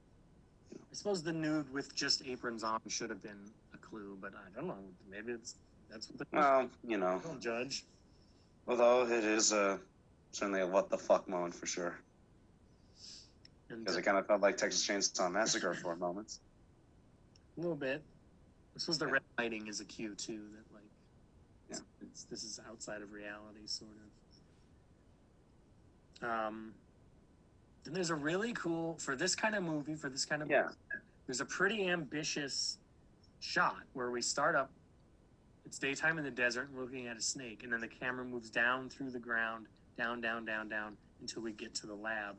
[0.74, 4.54] I suppose the nude with just aprons on should have been a clue, but I
[4.54, 4.78] don't know.
[5.10, 5.56] Maybe it's
[5.90, 7.84] that's what the Well, you know, don't judge.
[8.68, 9.80] although it is a
[10.32, 11.98] certainly a what the fuck moment for sure,
[13.68, 16.38] because it kind of felt like Texas Chainsaw Massacre for a moment.
[17.56, 18.02] a little bit.
[18.74, 20.42] This was the red lighting is a cue too.
[20.52, 20.82] That like,
[21.70, 21.78] Yeah.
[22.02, 23.90] it's, this is outside of reality, sort
[26.22, 26.28] of.
[26.28, 26.74] Um,
[27.84, 30.68] then there's a really cool for this kind of movie, for this kind of Yeah.
[31.26, 32.78] there's a pretty ambitious
[33.40, 34.70] shot where we start up.
[35.64, 38.50] It's daytime in the desert, and looking at a snake, and then the camera moves
[38.50, 42.36] down through the ground, down, down, down, down, until we get to the lab.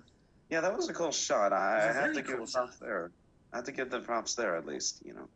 [0.50, 1.52] Yeah, that was a cool shot.
[1.54, 3.12] I, It was a I have to give props there.
[3.52, 5.02] I have to give the props there at least.
[5.06, 5.28] You know.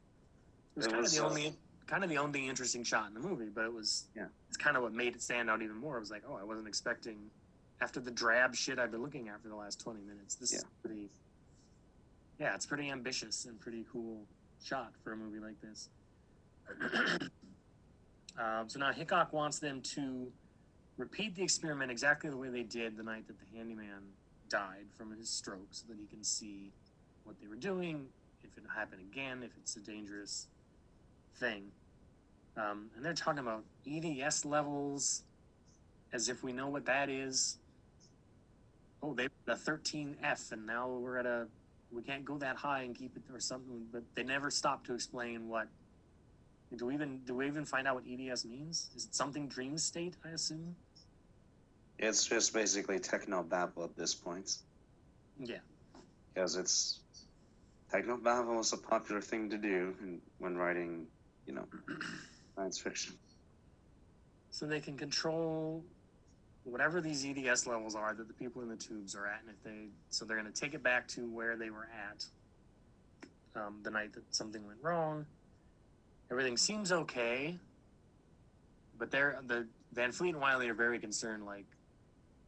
[0.75, 1.55] It was It kind was, of the uh, only,
[1.87, 4.27] kind of the only interesting shot in the movie, but it was, Yeah.
[4.47, 5.97] it's kind of what made it stand out even more.
[5.97, 7.17] I was like, oh, I wasn't expecting,
[7.81, 10.63] after the drab shit I've been looking at for the last twenty minutes, this is
[10.81, 11.09] pretty,
[12.39, 14.21] yeah, it's pretty ambitious and pretty cool
[14.63, 15.89] shot for a movie like this.
[18.39, 20.31] um, so now Hickok wants them to
[20.97, 24.03] repeat the experiment exactly the way they did the night that the handyman
[24.51, 26.71] died from his stroke, so that he can see
[27.23, 28.05] what they were doing,
[28.43, 30.47] if it happened again, if it's a dangerous
[31.39, 31.71] thing.
[32.57, 35.23] Um, and they're talking about EDS levels
[36.13, 37.57] as if we know what that is.
[39.01, 41.47] Oh, they were a 13F, and now we're at a.
[41.91, 43.85] We can't go that high and keep it or something.
[43.91, 45.67] But they never stop to explain what.
[46.75, 48.89] Do we even do we even find out what EDS means?
[48.95, 50.15] Is it something dream state?
[50.23, 50.75] I assume.
[52.01, 54.57] It's just basically techno babble at this point,
[55.39, 55.59] Yeah.
[56.33, 56.99] because it's
[57.91, 61.05] techno babble is a popular thing to do in, when writing,
[61.45, 61.65] you know,
[62.55, 63.13] science fiction.
[64.49, 65.83] So they can control
[66.63, 69.63] whatever these EDS levels are that the people in the tubes are at, and if
[69.63, 72.25] they so they're going to take it back to where they were at
[73.55, 75.25] um, the night that something went wrong.
[76.31, 77.57] Everything seems okay,
[78.97, 81.45] but they're the Van Fleet and Wiley are very concerned.
[81.45, 81.65] Like,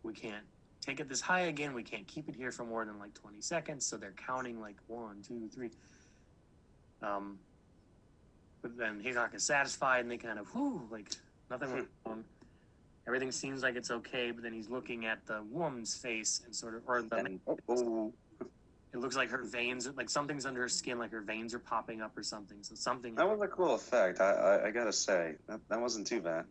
[0.04, 0.44] we can't
[0.82, 1.74] take it this high again.
[1.74, 3.86] We can't keep it here for more than like twenty seconds.
[3.86, 5.72] So they're counting like one, two, three.
[7.02, 7.40] Um,
[8.62, 11.10] but then Hickok is satisfied, and they kind of whoo, like
[11.50, 12.24] nothing went wrong.
[13.06, 16.76] Everything seems like it's okay, but then he's looking at the woman's face and sort
[16.76, 18.14] of, or the, oh, oh,
[18.94, 22.02] it looks like her veins, like something's under her skin, like her veins are popping
[22.02, 22.60] up or something.
[22.62, 23.16] So something.
[23.16, 24.22] that was a cool effect.
[24.22, 26.46] I, I, I gotta say that that wasn't too bad.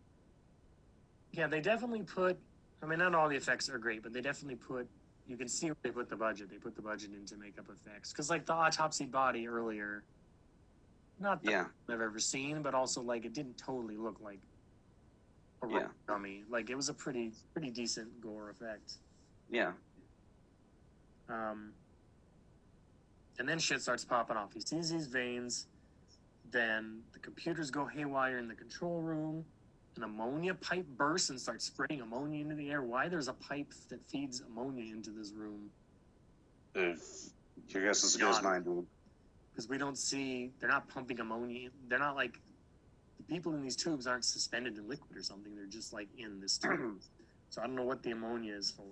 [1.31, 2.37] Yeah, they definitely put.
[2.83, 4.87] I mean, not all the effects are great, but they definitely put.
[5.25, 6.49] You can see where they put the budget.
[6.49, 10.03] They put the budget into makeup effects because, like the autopsy body earlier,
[11.17, 14.39] not that Yeah, I've ever seen, but also like it didn't totally look like
[15.63, 15.87] a Yeah.
[16.07, 16.43] dummy.
[16.49, 18.97] Like it was a pretty pretty decent gore effect.
[19.49, 19.71] yeah.
[21.29, 21.73] Um,
[23.39, 24.53] and then shit starts popping off.
[24.53, 25.67] He sees these veins.
[26.51, 29.45] Then the computers go haywire in the control room.
[29.95, 32.81] An ammonia pipe bursts and starts spraying ammonia into the air.
[32.81, 35.69] Why there's a pipe that feeds ammonia into this room?
[36.73, 36.99] If
[37.69, 38.87] your guess is as good as mine, dude.
[39.51, 41.69] Because we don't see, they're not pumping ammonia.
[41.87, 42.39] They're not like,
[43.17, 45.55] the people in these tubes aren't suspended in liquid or something.
[45.55, 46.99] They're just like in this tube.
[47.49, 48.83] so I don't know what the ammonia is for.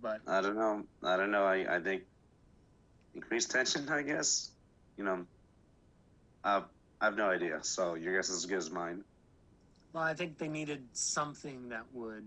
[0.00, 0.84] But I don't know.
[1.02, 1.44] I don't know.
[1.44, 2.04] I, I think
[3.14, 3.88] increased tension.
[3.88, 4.50] I guess.
[4.96, 5.26] You know.
[6.42, 6.62] Uh,
[7.00, 7.58] I have no idea.
[7.62, 9.04] So your guess is as good as mine.
[9.92, 12.24] Well, I think they needed something that would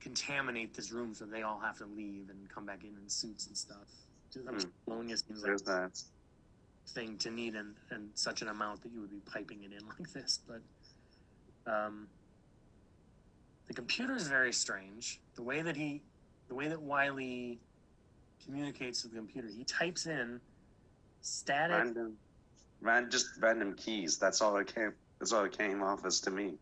[0.00, 3.46] contaminate this room so they all have to leave and come back in in suits
[3.46, 3.88] and stuff.
[4.32, 4.70] Just, Hmm.
[4.92, 5.98] ammonia seems like There's that.
[6.88, 9.86] thing to need in, in such an amount that you would be piping it in
[9.98, 10.40] like this.
[10.46, 10.62] But
[11.70, 12.08] um,
[13.66, 15.20] the computer is very strange.
[15.34, 16.02] The way that he,
[16.48, 17.58] the way that Wiley
[18.44, 20.40] communicates with the computer, he types in
[21.22, 21.76] static.
[21.76, 22.16] Random,
[22.80, 24.18] ran just random keys.
[24.18, 24.92] That's all it came.
[25.18, 26.54] That's all it came off as to me.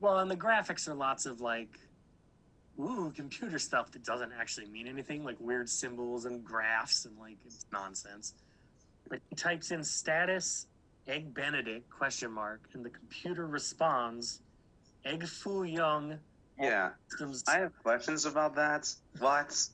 [0.00, 1.78] Well, and the graphics are lots of like,
[2.80, 7.36] ooh, computer stuff that doesn't actually mean anything, like weird symbols and graphs and like
[7.44, 8.34] it's nonsense.
[9.08, 10.66] But he types in status
[11.08, 14.40] egg Benedict question mark, and the computer responds
[15.04, 16.18] egg foo young.
[16.58, 18.92] Yeah, Systems, I have questions about that.
[19.18, 19.68] What?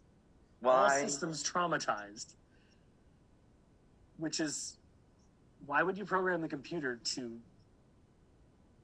[0.65, 1.03] all Why?
[1.03, 2.35] systems traumatized.
[4.17, 4.77] Which is,
[5.67, 7.39] why would you program the computer to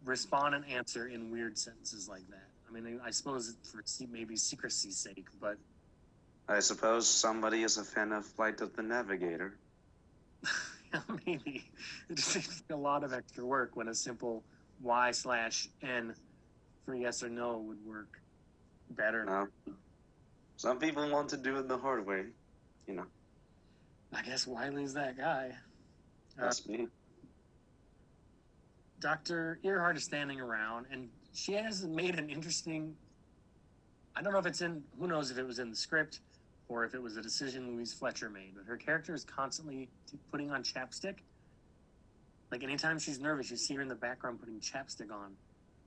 [0.04, 2.48] respond and answer in weird sentences like that?
[2.68, 5.56] I mean, I suppose for maybe secrecy's sake, but
[6.48, 9.54] I suppose somebody is a fan of Flight of the Navigator.
[11.26, 11.64] maybe
[12.08, 14.42] it just seems like a lot of extra work when a simple
[14.82, 16.14] y slash n
[16.84, 18.20] for yes or no would work
[18.90, 19.24] better.
[19.24, 19.48] No.
[20.56, 22.24] Some people want to do it the hard way.
[22.86, 23.06] You know,
[24.12, 25.52] I guess Wiley's that guy.
[26.38, 26.88] Uh, that's me.
[29.04, 29.58] Dr.
[29.62, 32.96] Earhart is standing around, and she has made an interesting.
[34.16, 34.82] I don't know if it's in.
[34.98, 36.20] Who knows if it was in the script,
[36.70, 38.52] or if it was a decision Louise Fletcher made.
[38.56, 39.90] But her character is constantly
[40.30, 41.16] putting on chapstick.
[42.50, 45.32] Like anytime she's nervous, you see her in the background putting chapstick on.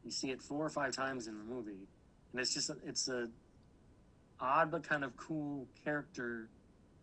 [0.05, 1.87] You see it four or five times in the movie,
[2.31, 3.29] and it's just a, it's a
[4.39, 6.49] odd but kind of cool character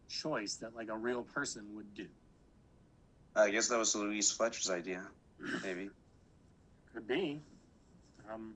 [0.08, 2.06] choice that like a real person would do.
[3.34, 5.02] I guess that was Louise Fletcher's idea.
[5.64, 5.90] Maybe.
[6.94, 7.40] Could be.
[8.32, 8.54] Um,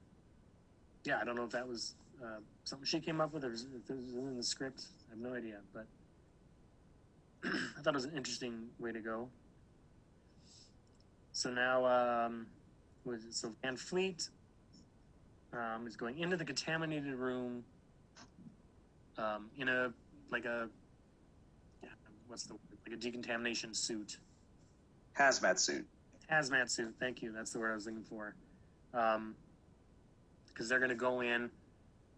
[1.05, 3.61] yeah, I don't know if that was uh, something she came up with or if
[3.90, 4.85] it was in the script.
[5.09, 5.87] I have no idea, but
[7.44, 9.29] I thought it was an interesting way to go.
[11.33, 12.46] So now, um,
[13.05, 14.29] was it, so Van Fleet
[15.53, 17.64] um, is going into the contaminated room
[19.16, 19.92] um, in a
[20.31, 20.68] like a
[21.83, 21.88] yeah,
[22.29, 22.61] what's the word?
[22.87, 24.18] like a decontamination suit
[25.18, 25.85] Hazmat suit.
[26.30, 26.94] Hazmat suit.
[27.00, 27.32] Thank you.
[27.32, 28.34] That's the word I was looking for.
[28.94, 29.34] Um,
[30.48, 31.50] because they're gonna go in.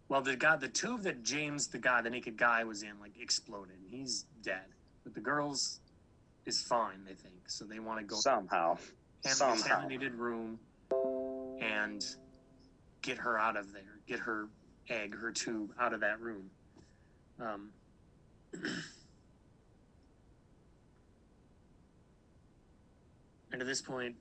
[0.09, 3.13] Well, the guy, the tube that James, the guy, the naked guy, was in, like
[3.19, 3.77] exploded.
[3.89, 4.65] He's dead,
[5.03, 5.79] but the girls
[6.45, 7.03] is fine.
[7.05, 7.65] They think so.
[7.65, 8.73] They want to go Somehow.
[8.73, 8.79] in
[9.23, 9.55] the Somehow.
[9.55, 10.59] contaminated room
[11.61, 12.03] and
[13.01, 13.99] get her out of there.
[14.07, 14.47] Get her
[14.89, 16.49] egg, her tube, out of that room.
[17.39, 17.69] Um,
[23.51, 24.15] and at this point,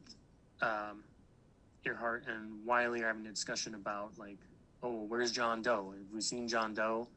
[0.63, 1.05] um,
[1.87, 4.39] Earhart and Wiley are having a discussion about like,
[4.83, 5.93] oh, where's John Doe?
[5.97, 7.09] Have we seen John Doe?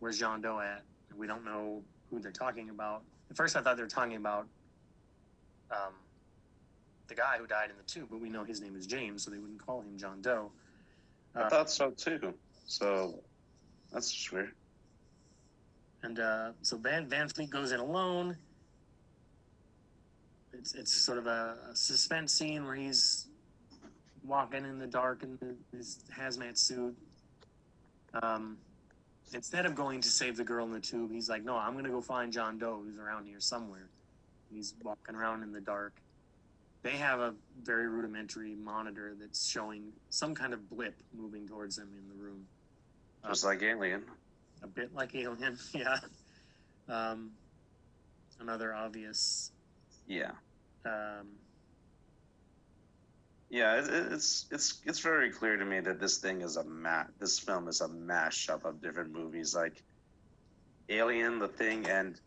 [0.00, 0.82] Where's John Doe at?
[1.16, 3.02] We don't know who they're talking about.
[3.30, 4.46] At first, I thought they were talking about
[5.70, 5.92] um,
[7.08, 9.30] the guy who died in the tube, but we know his name is James, so
[9.30, 10.50] they wouldn't call him John Doe.
[11.34, 12.32] I Uh, thought so too.
[12.66, 13.20] So
[13.92, 14.52] that's just weird.
[16.02, 18.36] And uh, so Van Van Fleet goes in alone.
[20.58, 23.26] It's it's sort of a, a suspense scene where he's
[24.24, 26.96] walking in the dark in the, his hazmat suit.
[28.22, 28.58] Um,
[29.32, 31.90] instead of going to save the girl in the tube, he's like, "No, I'm gonna
[31.90, 33.88] go find John Doe, who's around here somewhere."
[34.52, 35.94] He's walking around in the dark.
[36.82, 41.88] They have a very rudimentary monitor that's showing some kind of blip moving towards them
[41.98, 42.46] in the room
[43.26, 44.04] Just like Alien.
[44.62, 45.98] a bit like Alien, yeah.
[46.88, 47.32] Um,
[48.40, 49.50] another obvious.
[50.06, 50.30] Yeah.
[50.88, 51.26] Um,
[53.50, 56.64] Yeah, it, it- it's it's it's very clear to me that this thing is a
[56.64, 59.82] ma- this film is a mashup of different movies like
[60.90, 62.20] Alien, The Thing, and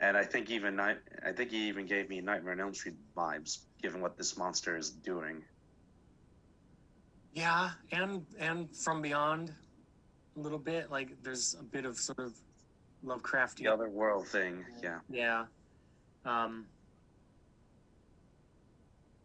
[0.00, 2.96] and I think even night I think he even gave me Nightmare on Elm Street
[3.14, 5.44] vibes, given what this monster is doing.
[7.34, 9.52] yeah, and and from beyond,
[10.36, 12.32] a little bit like there's a bit of sort of
[13.04, 13.56] Lovecraftian.
[13.56, 15.00] The other world thing, yeah.
[15.10, 15.44] Yeah.
[16.24, 16.66] Um,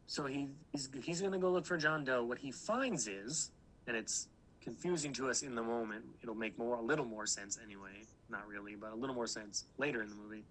[0.10, 2.24] so he he's he's gonna go look for John Doe.
[2.24, 3.52] What he finds is,
[3.86, 4.28] and it's
[4.60, 6.04] confusing to us in the moment.
[6.24, 8.02] It'll make more a little more sense anyway.
[8.28, 10.44] Not really, but a little more sense later in the movie.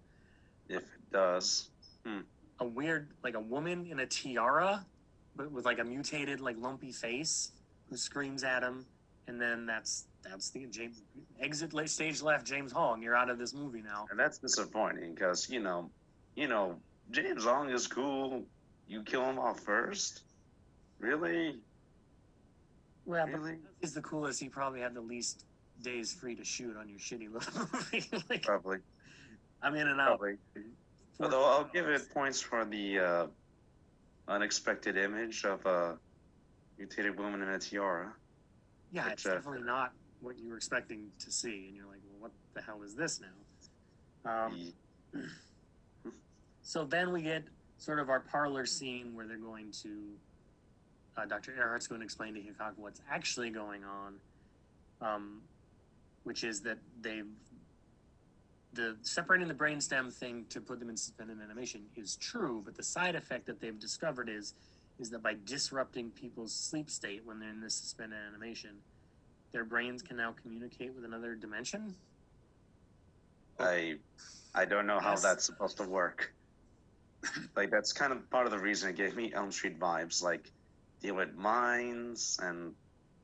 [0.69, 1.69] If it does,
[2.05, 2.19] hmm.
[2.61, 4.85] a weird like a woman in a tiara
[5.35, 7.51] but with like a mutated like lumpy face
[7.89, 8.85] who screams at him
[9.27, 11.01] and then that's that's the James
[11.41, 15.13] exit late stage left James Hong you're out of this movie now and that's disappointing
[15.13, 15.89] because you know,
[16.35, 16.77] you know,
[17.11, 18.45] James Hong is cool.
[18.89, 20.23] You kill him off first,
[20.97, 21.59] really,
[23.05, 25.45] well really, he's the coolest he probably had the least
[25.83, 28.79] days free to shoot on your shitty little movie like probably,
[29.61, 30.37] I'm in and out probably.
[31.21, 33.27] Although I'll give it points for the uh,
[34.27, 35.95] unexpected image of a
[36.79, 38.11] mutated woman in a tiara.
[38.91, 41.99] Yeah, which, it's uh, definitely not what you were expecting to see, and you're like,
[42.09, 44.45] well, what the hell is this now?
[44.45, 44.73] Um,
[46.63, 47.43] so then we get
[47.79, 49.89] sort of our parlor scene where they're going to,
[51.17, 51.53] uh, Dr.
[51.53, 54.15] Earhart's going to explain to Hickok what's actually going on,
[55.01, 55.41] um,
[56.23, 57.25] which is that they've
[58.73, 62.83] the separating the brainstem thing to put them in suspended animation is true, but the
[62.83, 64.53] side effect that they've discovered is
[64.99, 68.71] is that by disrupting people's sleep state when they're in this suspended animation,
[69.53, 71.95] their brains can now communicate with another dimension.
[73.59, 73.95] I
[74.53, 75.23] I don't know how Yes.
[75.23, 76.31] that's supposed to work.
[77.55, 80.51] like that's kind of part of the reason it gave me Elm Street vibes, like
[81.01, 82.73] deal with minds and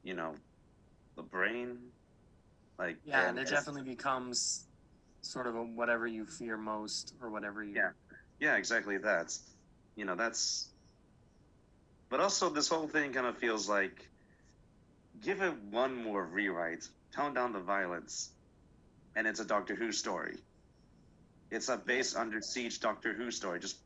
[0.04, 0.36] you know
[1.16, 1.78] the brain.
[2.78, 4.68] Like Yeah, and it definitely becomes
[5.22, 7.76] sort of a whatever you fear most or whatever you.
[7.76, 7.92] Yeah.
[8.40, 8.98] Yeah, exactly.
[8.98, 9.42] That's
[9.96, 10.72] you know that's.
[12.10, 14.10] But also, this whole thing kind of feels like,
[15.22, 16.84] give it one more rewrite,
[17.16, 18.32] tone down the violence,
[19.16, 20.36] and it's a Doctor Who story.
[21.50, 23.60] It's a base under siege Doctor Who story.
[23.60, 23.85] Just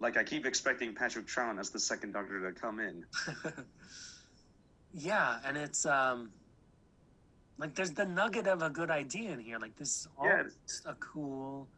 [0.00, 3.04] like I keep expecting Patrick Troughton as the second Doctor to come in.
[4.92, 6.30] yeah, and it's um
[7.58, 9.58] like there's the nugget of a good idea in here.
[9.58, 10.44] Like this is all Yeah.
[10.66, 11.68] just a cool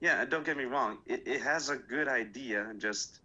[0.00, 0.98] Yeah, don't get me wrong.
[1.06, 2.72] It, it has a good idea.
[2.78, 3.20] Just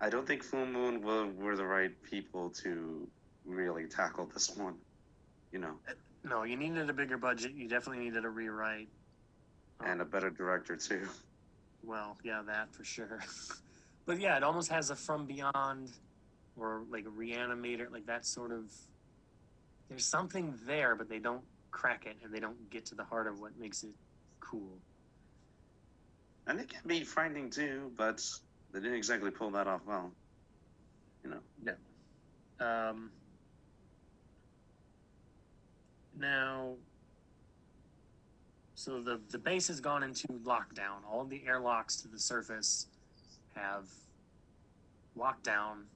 [0.00, 3.08] I don't think Full Moon were, were the right people to
[3.46, 4.74] really tackle this one.
[5.52, 5.74] You know,
[6.24, 8.88] no, you needed a bigger budget, you definitely needed a rewrite.
[9.84, 11.06] and a better director too.
[11.86, 13.20] Well, yeah, that for sure.
[14.06, 15.92] but yeah, it almost has a from beyond
[16.56, 18.72] or like a reanimator, like that sort of
[19.88, 23.28] there's something there, but they don't crack it and they don't get to the heart
[23.28, 23.94] of what makes it
[24.40, 24.78] cool.
[26.48, 28.20] And it can be frightening too, but
[28.72, 30.10] they didn't exactly pull that off well.
[31.22, 31.40] You know.
[32.60, 32.88] Yeah.
[32.90, 33.10] Um,
[36.18, 36.74] now,
[38.76, 41.02] so the the base has gone into lockdown.
[41.10, 42.86] All the airlocks to the surface
[43.56, 43.88] have
[45.16, 45.86] locked down.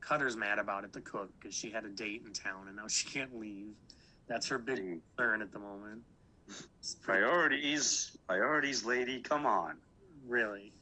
[0.00, 0.92] Cutter's mad about it.
[0.92, 3.74] The cook because she had a date in town and now she can't leave.
[4.28, 5.00] That's her big Mm.
[5.16, 6.02] concern at the moment.
[7.02, 9.20] Priorities, priorities, lady.
[9.20, 9.76] Come on.
[10.26, 10.72] really.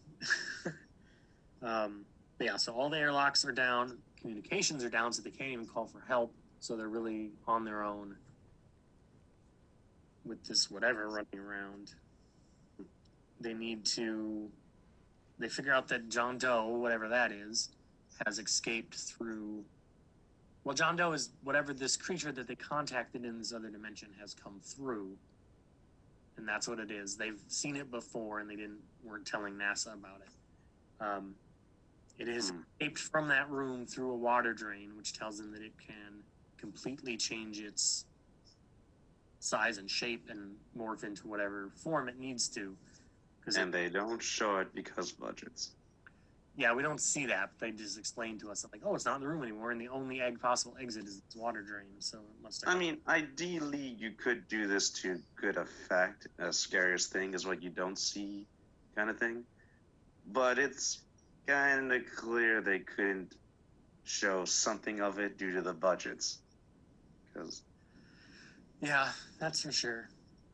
[1.62, 2.05] um,
[2.41, 5.87] yeah, so all the airlocks are down, communications are down, so they can't even call
[5.87, 6.35] for help.
[6.61, 8.16] So they're really on their own
[10.25, 11.93] with this whatever running around.
[13.41, 14.49] They need to.
[15.39, 17.70] They figure out that John Doe, whatever that is,
[18.25, 19.64] has escaped through.
[20.62, 24.33] Well, John Doe is whatever this creature that they contacted in this other dimension has
[24.33, 25.16] come through
[26.37, 27.16] and that's what it is.
[27.16, 31.05] They've seen it before, and they didn't weren't telling NASA about it.
[31.05, 31.35] Um,
[32.18, 32.61] it is Hmm.
[32.81, 36.22] escaped from that room through a water drain, which tells them that it can
[36.57, 38.07] completely change its
[39.45, 42.74] size and shape and morph into whatever form it needs to.
[43.57, 45.72] And they don't show it because budgets.
[46.57, 47.51] yeah, we don't see that.
[47.59, 49.70] But they just explain to us that like, oh, it's not in the room anymore,
[49.70, 51.92] and the only egg possible exit is its water drain.
[51.99, 52.64] So it must.
[52.64, 56.26] Have I mean, ideally, you could do this to good effect.
[56.38, 58.47] A scariest thing is what you don't see,
[58.97, 59.45] kind of thing.
[60.32, 61.03] But it's
[61.47, 63.34] kind of clear they couldn't
[64.05, 66.38] show something of it due to the budgets.
[67.26, 67.61] Because
[68.85, 69.09] Yeah,
[69.41, 70.09] that's for sure.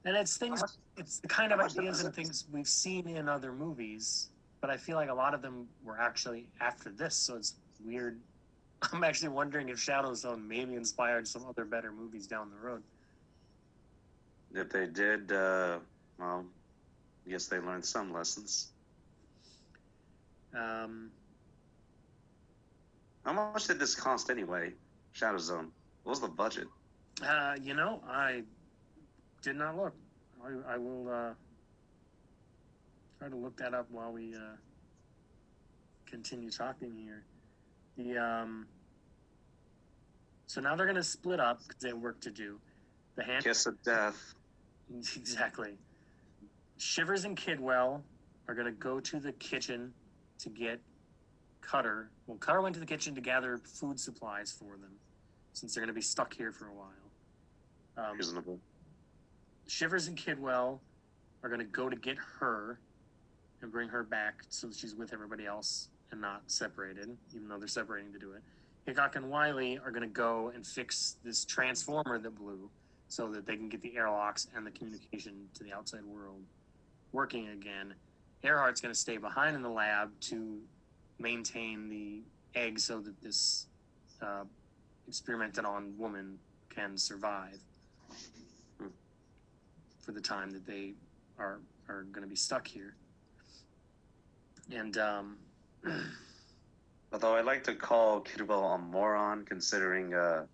[0.05, 0.63] And it's things,
[0.97, 4.29] it's the kind of ideas and things we've seen in other movies,
[4.61, 7.55] but I feel like a lot of them were actually after this, so it's
[7.85, 8.19] weird.
[8.93, 12.83] I'm actually wondering if Shadow Zone maybe inspired some other better movies down the road.
[14.55, 15.81] if they did, uh,
[16.19, 16.47] well,
[17.27, 18.69] I guess they learned some lessons.
[20.55, 21.11] Um,
[23.25, 24.73] How much did this cost anyway?
[25.13, 25.71] Shadow Zone.
[26.05, 26.69] What was the budget?
[27.23, 28.43] Uh, you know, I
[29.43, 29.95] did not look.
[30.43, 31.33] I, I will uh,
[33.19, 34.57] try to look that up while we uh,
[36.07, 37.25] continue talking here.
[37.97, 38.67] The um,
[40.47, 42.59] so now they're gonna split up because they have work to do.
[43.17, 44.35] The hand Kiss of Death.
[45.17, 45.75] exactly.
[46.79, 48.03] Shivers and Kidwell
[48.49, 49.93] are gonna go to the kitchen
[50.39, 50.81] to get
[51.61, 52.11] Cutter.
[52.27, 54.91] Well, Cutter went to the kitchen to gather food supplies for them,
[55.53, 57.10] since they're gonna be stuck here for a while.
[57.97, 58.59] Um, Reasonable.
[59.67, 60.81] Shivers and Kidwell
[61.43, 62.79] are going to go to get her
[63.63, 67.59] and bring her back so that she's with everybody else and not separated, even though
[67.59, 68.43] they're separating to do it.
[68.87, 72.69] Hickok and Wiley are going to go and fix this transformer that blew
[73.09, 76.43] so that they can get the airlocks and the communication to the outside world
[77.13, 77.95] working again.
[78.43, 80.59] Earhart's going to stay behind in the lab to
[81.19, 82.23] maintain the
[82.59, 83.67] egg so that this
[84.23, 84.45] uh,
[85.07, 86.39] experimented on woman
[86.71, 87.59] can survive.
[90.01, 90.95] For the time that they
[91.39, 92.95] are are going to be stuck here.
[94.73, 95.37] And um,
[97.13, 100.47] Although I like to call Kidwell a moron, considering uh,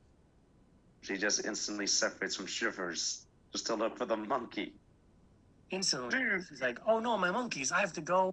[1.02, 4.72] she just instantly separates from Shivers just to look for the monkey.
[5.70, 6.18] instantly,
[6.48, 7.72] she's like, "Oh no, my monkeys!
[7.72, 8.32] I have to go.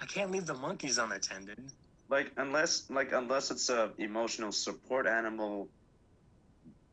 [0.00, 1.72] I can't leave the monkeys unattended."
[2.08, 5.68] Like unless, like unless it's a emotional support animal,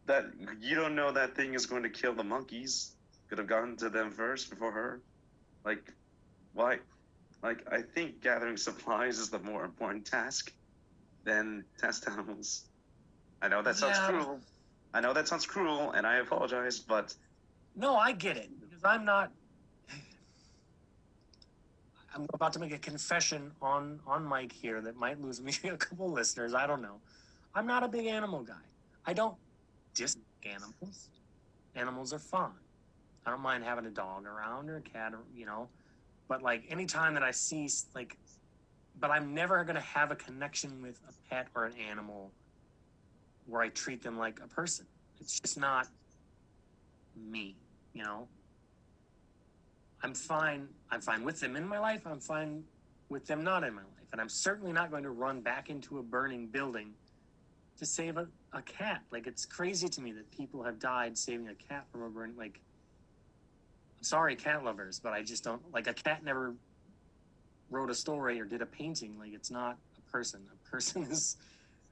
[0.06, 0.26] that
[0.60, 2.97] you don't know that thing is going to kill the monkeys.
[3.30, 5.02] Could have gotten to them first before her.
[5.66, 5.92] Like,
[6.54, 6.80] why?
[7.44, 10.52] Like I think gathering supplies is the more important task
[11.24, 12.70] than test animals.
[13.42, 14.08] I know that sounds Yeah.
[14.08, 14.40] cruel.
[14.94, 17.14] I know that sounds cruel, and I apologize, but
[17.76, 19.32] No, I get it because I'm not.
[22.16, 25.78] I'm about to make a confession on on mic here that might lose me a
[25.78, 26.54] couple listeners.
[26.54, 27.02] I don't know.
[27.54, 28.66] I'm not a big animal guy.
[29.06, 29.38] I don't
[29.94, 31.10] dislike animals.
[31.76, 32.52] Animals are fun.
[33.28, 35.68] I don't mind having a dog around or a cat, or you know.
[36.28, 38.18] But like anytime that I see like,
[39.00, 42.32] but I'm never gonna have a connection with a pet or an animal
[43.46, 44.86] where I treat them like a person.
[45.20, 45.88] It's just not
[47.30, 47.56] me
[47.94, 48.28] you know
[50.04, 52.64] i'm fine i'm fine with them in my life i'm fine
[53.10, 55.98] with them not in my life and i'm certainly not going to run back into
[55.98, 56.92] a burning building
[57.78, 61.48] to save a, a cat like it's crazy to me that people have died saving
[61.48, 62.60] a cat from a burning like
[64.02, 66.54] sorry cat lovers but i just don't like a cat never
[67.70, 71.38] wrote a story or did a painting like it's not a person a person is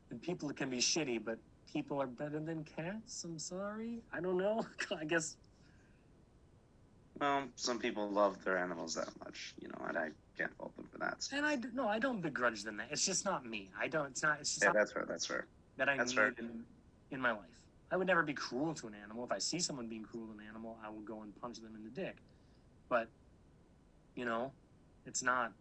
[0.09, 1.37] and people can be shitty but
[1.71, 4.65] people are better than cats i'm sorry i don't know
[4.99, 5.35] i guess
[7.19, 10.85] well, some people love their animals that much, you know, and I can't fault them
[10.91, 11.25] for that.
[11.31, 12.87] And I no, I don't begrudge them that.
[12.91, 13.69] It's just not me.
[13.79, 14.07] I don't.
[14.07, 14.39] It's not.
[14.41, 15.05] It's just Yeah, not that's fair.
[15.07, 15.47] That's fair.
[15.77, 16.65] that I that's need in,
[17.11, 17.64] in my life.
[17.91, 19.23] I would never be cruel to an animal.
[19.23, 21.75] If I see someone being cruel to an animal, I will go and punch them
[21.75, 22.17] in the dick.
[22.89, 23.07] But
[24.15, 24.51] you know,
[25.05, 25.51] it's not.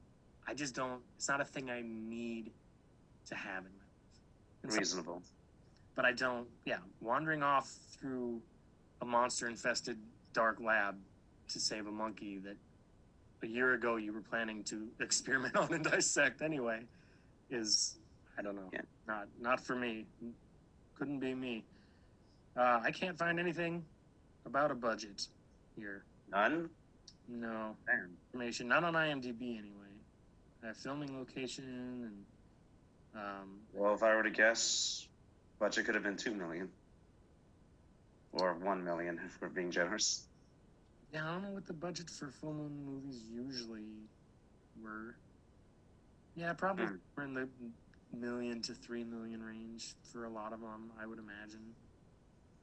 [0.47, 1.01] I just don't.
[1.17, 2.51] It's not a thing I need
[3.27, 4.79] to have in my life.
[4.79, 5.23] Reasonable.
[5.95, 6.47] but I don't.
[6.65, 7.71] Yeah, wandering off
[8.01, 8.41] through
[9.03, 9.99] a monster-infested
[10.33, 10.97] dark lab
[11.49, 12.57] to save a monkey that
[13.43, 16.81] a year ago you were planning to experiment on and dissect anyway
[17.51, 17.99] is
[18.39, 18.71] I don't know.
[18.73, 18.81] Yeah.
[19.07, 20.07] Not not for me.
[20.99, 21.65] Couldn't be me.
[22.57, 23.85] Uh, I can't find anything
[24.47, 25.27] about a budget
[25.77, 26.05] here.
[26.31, 26.71] None.
[27.29, 28.11] No Damn.
[28.33, 28.69] information.
[28.69, 29.73] Not on IMDb anyway.
[30.63, 32.25] I have filming location
[33.15, 35.07] and um, Well, if I were to guess,
[35.59, 36.69] budget could have been two million,
[38.33, 40.27] or one million if we're being generous.
[41.13, 43.85] Yeah, I don't know what the budget for full moon movies usually
[44.83, 45.15] were.
[46.37, 46.95] Yeah, probably Hmm.
[47.17, 47.49] we're in the
[48.13, 51.75] million to three million range for a lot of them, I would imagine.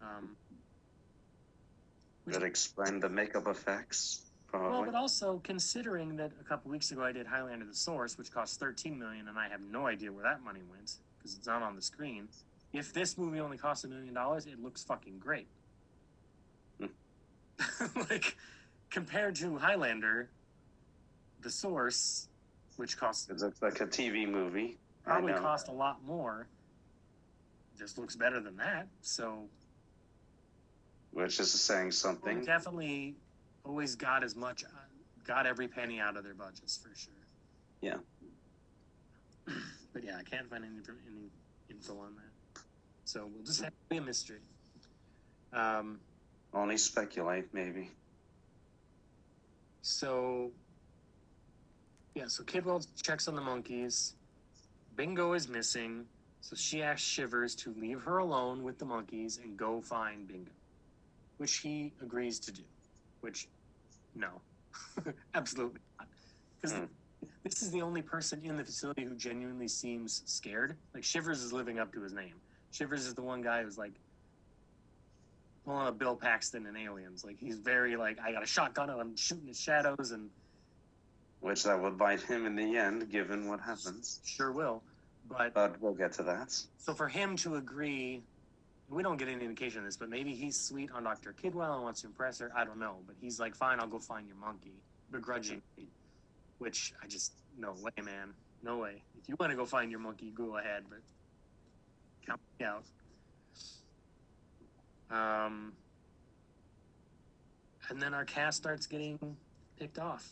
[0.02, 0.36] Um,
[2.28, 4.70] That explain the makeup effects, Probably.
[4.70, 8.32] well, but also considering that a couple weeks ago I did Highlander: The Source, which
[8.32, 11.62] cost thirteen million, and I have no idea where that money went because it's not
[11.62, 12.28] on the screen.
[12.74, 15.48] If this movie only cost a million dollars, it looks fucking great.
[18.10, 18.38] like
[18.90, 20.30] compared to Highlander,
[21.42, 22.28] The Source,
[22.78, 24.78] which cost It looks like a TV movie.
[25.04, 26.48] Probably cost a lot more,
[27.78, 28.88] just looks better than that.
[29.02, 29.50] So
[31.12, 32.44] Which is saying something.
[32.46, 33.16] definitely
[33.66, 34.64] always got as much,
[35.26, 37.14] got every penny out of their budgets for sure.
[37.82, 37.98] Yeah.
[39.94, 41.28] But yeah, I can't find any, any
[41.70, 42.62] info on that.
[43.04, 44.40] So we'll just have to be a mystery.
[45.52, 46.00] Um,
[46.54, 47.90] Only speculate, maybe.
[49.82, 50.52] So,
[52.16, 54.14] yeah, so Kidwell checks on the monkeys.
[54.96, 56.06] Bingo is missing,
[56.42, 60.52] so she asks Shivers to leave her alone with the monkeys and go find Bingo,
[61.42, 62.62] which he agrees to do.
[63.22, 63.48] Which,
[64.14, 64.30] no,
[65.34, 66.08] absolutely not.
[66.62, 66.86] Because Hmm.
[67.44, 70.78] this is the only person in the facility who genuinely seems scared.
[70.94, 72.36] Like, Shivers is living up to his name.
[72.72, 73.94] Shivers is the one guy who's like,
[75.66, 77.24] pulling a Bill Paxton in Aliens.
[77.26, 80.30] Like he's very like I got a shotgun and I'm shooting at shadows and
[81.40, 84.22] Which that will bite him in the end, given what happens.
[84.26, 84.82] sure will.
[85.30, 86.52] But But we'll get to that.
[86.78, 88.24] so for him to agree,
[88.92, 91.34] we don't get any indication of this, but maybe he's sweet on Dr.
[91.34, 92.52] Kidwell and wants to impress her.
[92.56, 94.74] I don't know, but he's like, fine, I'll go find your monkey,
[95.12, 95.88] begrudgingly.
[96.58, 99.02] Which I just no way, man, no way.
[99.20, 101.00] If you want to go find your monkey, go ahead, but
[102.26, 102.84] count me out.
[105.10, 105.74] Um,
[107.90, 109.18] and then our cast starts getting
[109.80, 110.28] picked off.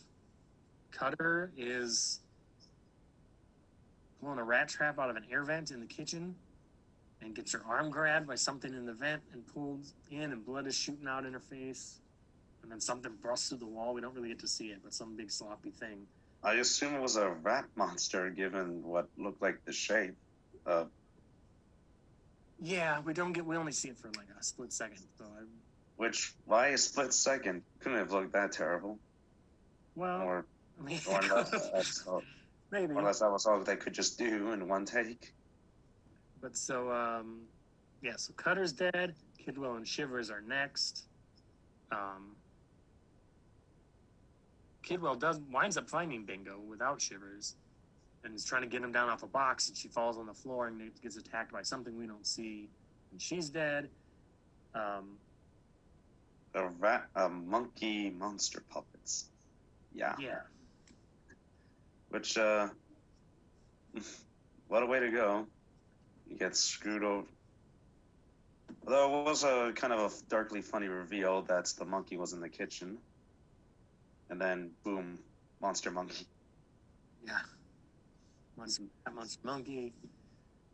[0.91, 2.19] Cutter is
[4.21, 6.35] pulling a rat trap out of an air vent in the kitchen
[7.21, 10.67] and gets her arm grabbed by something in the vent and pulled in, and blood
[10.67, 11.99] is shooting out in her face.
[12.63, 13.93] And then something busts through the wall.
[13.93, 16.05] We don't really get to see it, but some big sloppy thing.
[16.43, 20.15] I assume it was a rat monster, given what looked like the shape.
[20.65, 20.85] Uh,
[22.61, 23.45] Yeah, we don't get.
[23.45, 24.99] We only see it for like a split second.
[25.17, 25.43] So, I,
[25.97, 27.61] which, why a split second?
[27.79, 28.99] Couldn't have looked that terrible.
[29.95, 30.45] well, Or,
[30.79, 32.21] I mean, or unless, that's all,
[32.71, 32.93] maybe.
[32.95, 35.33] unless that was all they could just do in one take.
[36.41, 37.41] But so, um,
[38.01, 39.15] yeah, so Cutter's dead.
[39.45, 41.05] Kidwell and Shivers are next.
[41.91, 42.35] Um,
[44.83, 47.55] Kidwell does winds up finding Bingo without Shivers,
[48.23, 50.33] and is trying to get him down off a box, and she falls on the
[50.33, 52.69] floor and gets attacked by something we don't see,
[53.11, 53.89] and she's dead.
[54.75, 55.17] Um,
[56.53, 59.29] A rat, a monkey monster puppets.
[59.93, 60.15] Yeah.
[60.19, 60.41] yeah,
[62.09, 62.69] Which, uh,
[64.67, 65.47] what a way to go.
[66.29, 67.25] You get screwed over.
[68.85, 72.39] Although it was a kind of a darkly funny reveal that the monkey was in
[72.39, 72.97] the kitchen.
[74.29, 75.17] And then, boom,
[75.61, 76.25] monster monkey.
[77.25, 77.39] yeah.
[78.57, 79.93] Monster, monster monkey,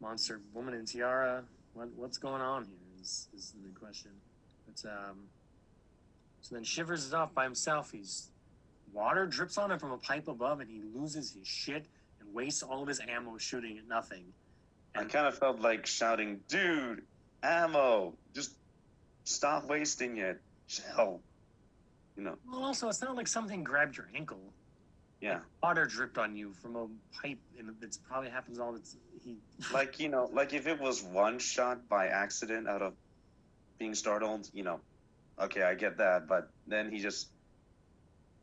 [0.02, 1.44] monster woman in tiara.
[1.74, 4.12] What what's going on here is is the big question.
[4.66, 5.18] But um,
[6.42, 7.92] so then Shivers is off by himself.
[7.92, 8.32] He's
[8.92, 11.86] water drips on him from a pipe above, and he loses his shit
[12.20, 14.26] and wastes all of his ammo shooting at nothing.
[14.96, 17.04] I kind of felt like shouting, dude,
[17.44, 18.14] ammo!
[18.34, 18.56] Just
[19.26, 20.42] stop wasting it.
[20.96, 21.22] Hell.
[22.18, 24.40] You know, well, also, it's not like something grabbed your ankle.
[25.20, 25.40] yeah.
[25.62, 26.88] Water dripped on you from a
[27.22, 29.38] pipe, and it's probably happens all the time.
[29.74, 32.94] Like, you know, like if it was one shot by accident out of
[33.80, 34.80] being startled, you know,
[35.40, 36.28] okay, I get that.
[36.28, 37.30] But then he just.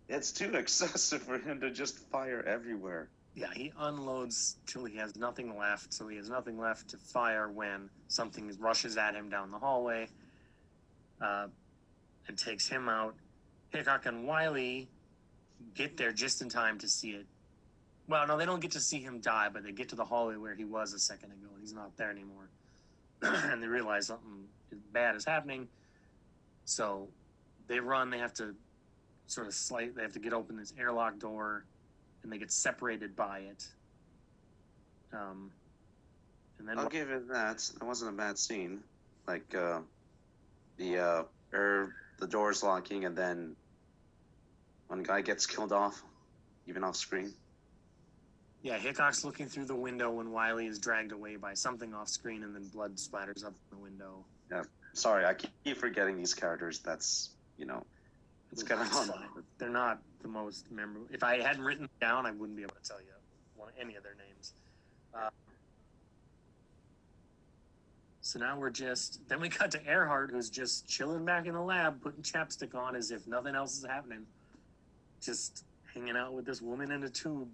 [0.09, 3.09] It's too excessive for him to just fire everywhere.
[3.35, 5.95] Yeah, he unloads till he has nothing left.
[5.95, 10.09] So he has nothing left to fire when something rushes at him down the hallway
[11.21, 11.47] uh,
[12.29, 13.15] and takes him out.
[13.71, 14.89] Hickok and Wiley
[15.75, 17.27] get there just in time to see it.
[18.07, 20.37] Well, no, they don't get to see him die, but they get to the hallway
[20.37, 22.51] where he was a second ago, and he's not there anymore.
[23.23, 24.45] and they realize something
[24.93, 25.69] bad is happening.
[26.67, 27.09] So
[27.69, 28.11] they run.
[28.11, 28.55] They have to
[29.27, 29.95] sort of slight.
[29.97, 31.65] They have to get open this airlock door
[32.23, 33.67] and they get separated by it.
[35.13, 35.51] Um,
[36.59, 37.59] and then I'll give it that.
[37.59, 38.81] That wasn't a bad scene.
[39.27, 39.81] Like, uh,
[40.77, 43.57] the, uh, er, the doors locking and then
[44.93, 46.03] one guy gets killed off,
[46.67, 47.33] even off screen.
[48.63, 52.43] yeah, Hickok's looking through the window when Wiley is dragged away by something off screen,
[52.43, 54.25] and then blood splatters up the window.
[54.51, 56.79] Yeah, sorry, I keep forgetting these characters.
[56.79, 57.85] That's, you know,
[58.53, 59.19] it's kind of That's fun.
[59.19, 61.07] fine, but They're not the most memorable.
[61.11, 63.07] If I hadn't written them down, I wouldn't be able to tell you
[63.57, 64.53] one any of their names.
[65.15, 65.31] Uh,
[68.21, 71.61] so now we're just then we cut to Earhart, who's just chilling back in the
[71.61, 74.25] lab, putting chapstick on as if nothing else is happening,
[75.21, 77.49] just hanging out with this woman in a tube.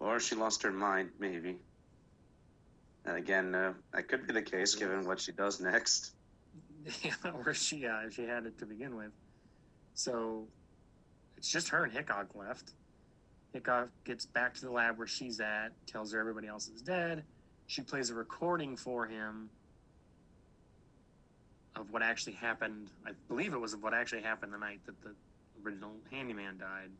[0.00, 1.56] Or she lost her mind, maybe.
[3.04, 6.12] And again, uh, that could be the case given what she does next.
[7.02, 9.12] Yeah, where she uh, she had it to begin with.
[9.94, 10.46] So
[11.36, 12.72] it's just her and Hickok left.
[13.52, 17.24] Hickok gets back to the lab where she's at, tells her everybody else is dead.
[17.66, 19.50] She plays a recording for him
[21.76, 22.88] of what actually happened.
[23.06, 25.14] I believe it was of what actually happened the night that the
[25.64, 26.90] original handyman died.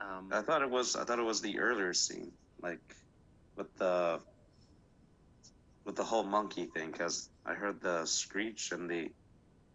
[0.00, 0.94] Um, I thought it was.
[0.94, 2.30] I thought it was the earlier scene,
[2.62, 2.94] like
[3.56, 4.20] with the
[5.84, 9.10] with the whole monkey thing, because I heard the screech and the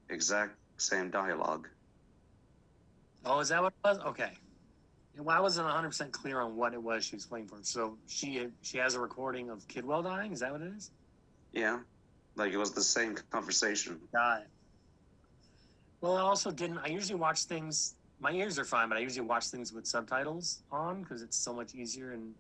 [0.09, 1.67] exact same dialogue.
[3.25, 3.99] Oh, is that what it was?
[3.99, 4.31] Okay.
[5.17, 7.57] Well, I wasn't 100 percent clear on what it was she was playing for.
[7.61, 10.33] So she she has a recording of Kidwell dying.
[10.33, 10.91] Is that what it is?
[11.51, 11.79] Yeah,
[12.35, 13.99] like it was the same conversation.
[14.11, 14.47] Got it.
[16.01, 16.79] Well, I also didn't.
[16.79, 17.95] I usually watch things.
[18.19, 21.53] My ears are fine, but I usually watch things with subtitles on because it's so
[21.53, 22.11] much easier.
[22.11, 22.33] And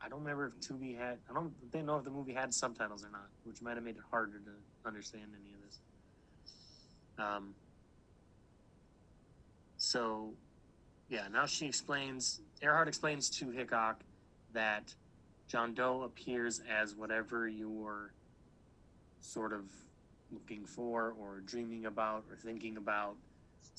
[0.00, 1.18] I don't remember if Tubi had.
[1.28, 3.96] I don't they know if the movie had subtitles or not, which might have made
[3.96, 4.52] it harder to
[4.86, 5.78] understand any of this.
[7.18, 7.54] Um.
[9.90, 10.34] So,
[11.08, 11.26] yeah.
[11.32, 12.42] Now she explains.
[12.62, 14.04] Earhart explains to Hickok
[14.52, 14.94] that
[15.48, 18.12] John Doe appears as whatever you're
[19.18, 19.64] sort of
[20.30, 23.16] looking for or dreaming about or thinking about.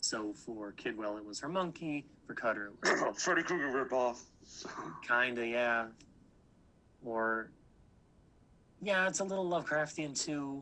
[0.01, 2.03] So for Kidwell, it was her monkey.
[2.27, 4.17] For Cutter, it was oh, Freddy Krueger ripoff.
[5.07, 5.85] kinda, yeah.
[7.05, 7.51] Or,
[8.81, 10.61] yeah, it's a little Lovecraftian too.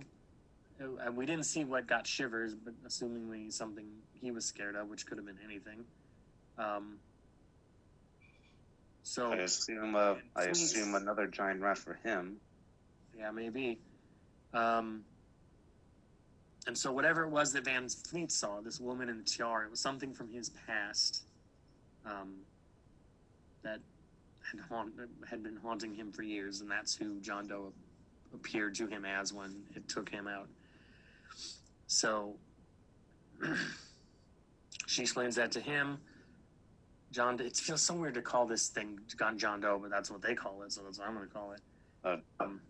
[0.82, 5.06] Uh, We didn't see what got shivers, but assumingly something he was scared of, which
[5.06, 5.84] could have been anything.
[6.58, 6.98] Um,
[9.04, 12.38] So I assume uh, I assume another giant rat for him.
[13.18, 13.80] Yeah, maybe.
[14.54, 15.04] Um,
[16.68, 19.72] and so whatever it was that Van Fleet saw, this woman in the tiara, it
[19.72, 21.24] was something from his past
[22.06, 22.36] um,
[23.64, 23.80] that
[24.52, 24.94] had, haunt,
[25.30, 27.74] had been haunting him for years, and that's who John Doe
[28.34, 30.48] appeared to him as when it took him out.
[31.90, 32.36] So
[34.86, 35.98] she explains that to him.
[37.12, 40.22] John, it feels so weird to call this thing John John Doe, but that's what
[40.22, 41.62] they call it, so that's what I'm going to call it.
[42.06, 42.62] Uh, Um,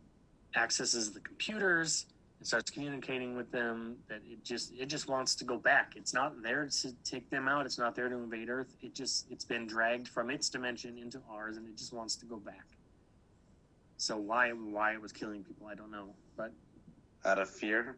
[0.55, 2.05] accesses the computers
[2.39, 3.97] and starts communicating with them.
[4.07, 5.95] That it just it just wants to go back.
[5.97, 7.65] It's not there to take them out.
[7.65, 8.73] It's not there to invade Earth.
[8.81, 12.25] It just it's been dragged from its dimension into ours, and it just wants to
[12.25, 12.65] go back.
[13.97, 16.15] So why why it was killing people, I don't know.
[16.37, 16.53] But
[17.25, 17.97] out of fear,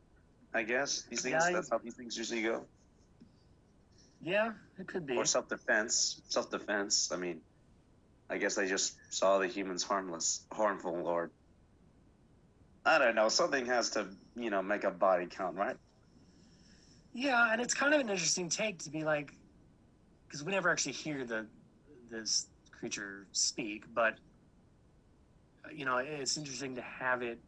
[0.54, 1.04] I guess.
[1.10, 1.44] These things.
[1.46, 2.66] Yeah, that's how these things usually go.
[4.22, 5.16] yeah, it could be.
[5.18, 6.22] Or self-defense.
[6.30, 7.12] Self-defense.
[7.12, 7.42] I mean,
[8.30, 11.32] I guess they just saw the humans harmless, harmful, or
[12.86, 13.30] I don't know.
[13.30, 15.76] Something has to, you know, make a body count, right?
[17.14, 19.34] Yeah, and it's kind of an interesting take to be like,
[20.28, 21.46] because we never actually hear the
[22.10, 24.16] this creature speak, but
[25.74, 27.40] you know, it's interesting to have it.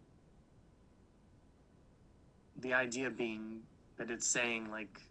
[2.63, 3.61] The idea being
[3.97, 5.01] that it's saying like,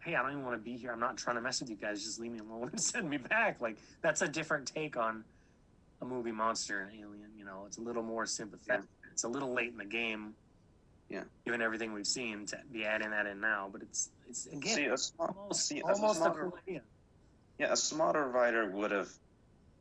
[0.00, 0.90] "Hey, I don't even want to be here.
[0.90, 2.02] I'm not trying to mess with you guys.
[2.02, 5.24] Just leave me alone and send me back." Like that's a different take on
[6.00, 7.30] a movie monster and alien.
[7.38, 8.86] You know, it's a little more sympathetic.
[9.12, 10.34] It's a little late in the game.
[11.08, 11.22] Yeah.
[11.44, 14.84] Given everything we've seen, to be adding that in now, but it's it's again see,
[14.86, 16.80] a small, almost see, a almost a smarter, cool idea.
[17.58, 19.08] yeah, a smarter writer would have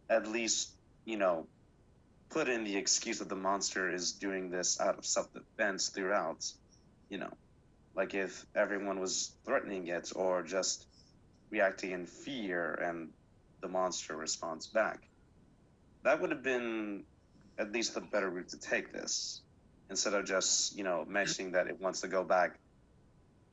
[0.10, 0.70] at least,
[1.04, 1.48] you know,
[2.30, 6.46] put in the excuse that the monster is doing this out of self-defense throughout.
[7.10, 7.32] You know,
[7.96, 10.86] like if everyone was threatening it or just
[11.52, 13.10] reacting in fear and
[13.62, 15.00] the monster responds back.
[16.04, 17.04] That would have been
[17.58, 19.42] at least the better route to take this
[19.90, 22.60] instead of just, you know, mentioning that it wants to go back.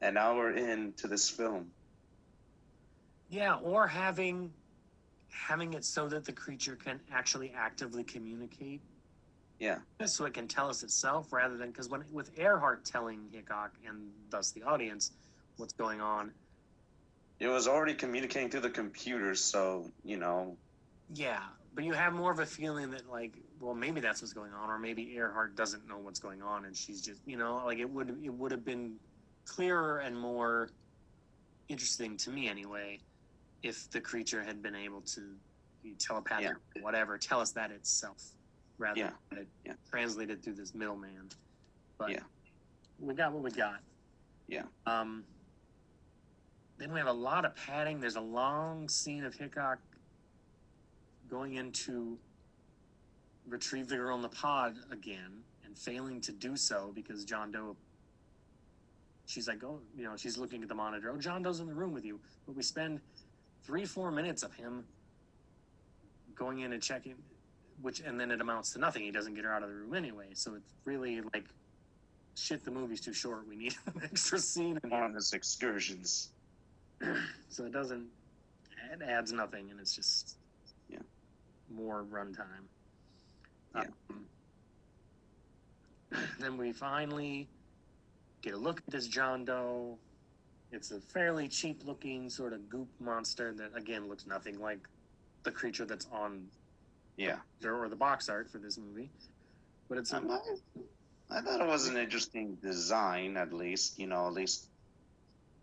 [0.01, 1.71] And now we're into this film.
[3.31, 4.53] Yeah, or having
[5.31, 8.81] having it so that the creature can actually actively communicate.
[9.63, 9.79] Yeah.
[10.07, 14.11] So it can tell us itself rather than because when with Earhart telling Hickok and
[14.29, 15.13] thus the audience
[15.57, 16.33] what's going on.
[17.39, 20.57] It was already communicating through the computer, so, you know,
[21.15, 21.43] Yeah,
[21.75, 24.69] but you have more of a feeling that like, well, maybe that's what's going on,
[24.69, 27.89] or maybe Earhart doesn't know what's going on, and she's just, you know, like it
[27.89, 28.97] would it would have been
[29.45, 30.71] clearer and more
[31.69, 32.99] interesting to me anyway,
[33.63, 35.37] if the creature had been able to
[36.01, 38.23] telepathic, or whatever, tell us that itself,
[38.79, 39.73] rather Yeah, than it yeah.
[39.91, 41.29] translated through this middleman.
[41.99, 42.23] But Yeah.
[42.99, 43.81] we got what we got.
[44.49, 44.65] Yeah.
[44.87, 45.25] Um.
[46.79, 48.01] Then we have a lot of padding.
[48.01, 49.79] There's a long scene of Hickok
[51.29, 52.19] going in to
[53.47, 57.77] retrieve the girl in the pod again and failing to do so because John Doe.
[59.27, 61.11] She's like, oh, you know, she's looking at the monitor.
[61.11, 62.21] Oh, John Doe's in the room with you.
[62.45, 63.01] But we spend
[63.63, 64.85] three, four minutes of him
[66.35, 67.15] going in and checking,
[67.83, 69.03] which, and then it amounts to nothing.
[69.03, 70.29] He doesn't get her out of the room anyway.
[70.35, 71.45] So it's really like,
[72.35, 73.47] shit, the movie's too short.
[73.49, 74.79] We need an extra scene.
[74.91, 76.31] on his excursions.
[77.49, 78.07] so it doesn't
[78.93, 80.37] it adds nothing and it's just
[80.89, 80.99] Yeah.
[81.75, 82.67] more runtime
[83.75, 83.85] Yeah.
[84.11, 84.27] Um,
[86.39, 87.49] then we finally
[88.43, 89.99] get a look at this john doe
[90.71, 94.81] it's a fairly cheap looking sort of goop monster that again looks nothing like
[95.43, 96.47] the creature that's on
[97.17, 97.37] Yeah.
[97.65, 99.11] or the box art for this movie
[99.93, 103.99] but it's Um, I, I thought it was an interesting design, at least.
[103.99, 104.67] You know, at least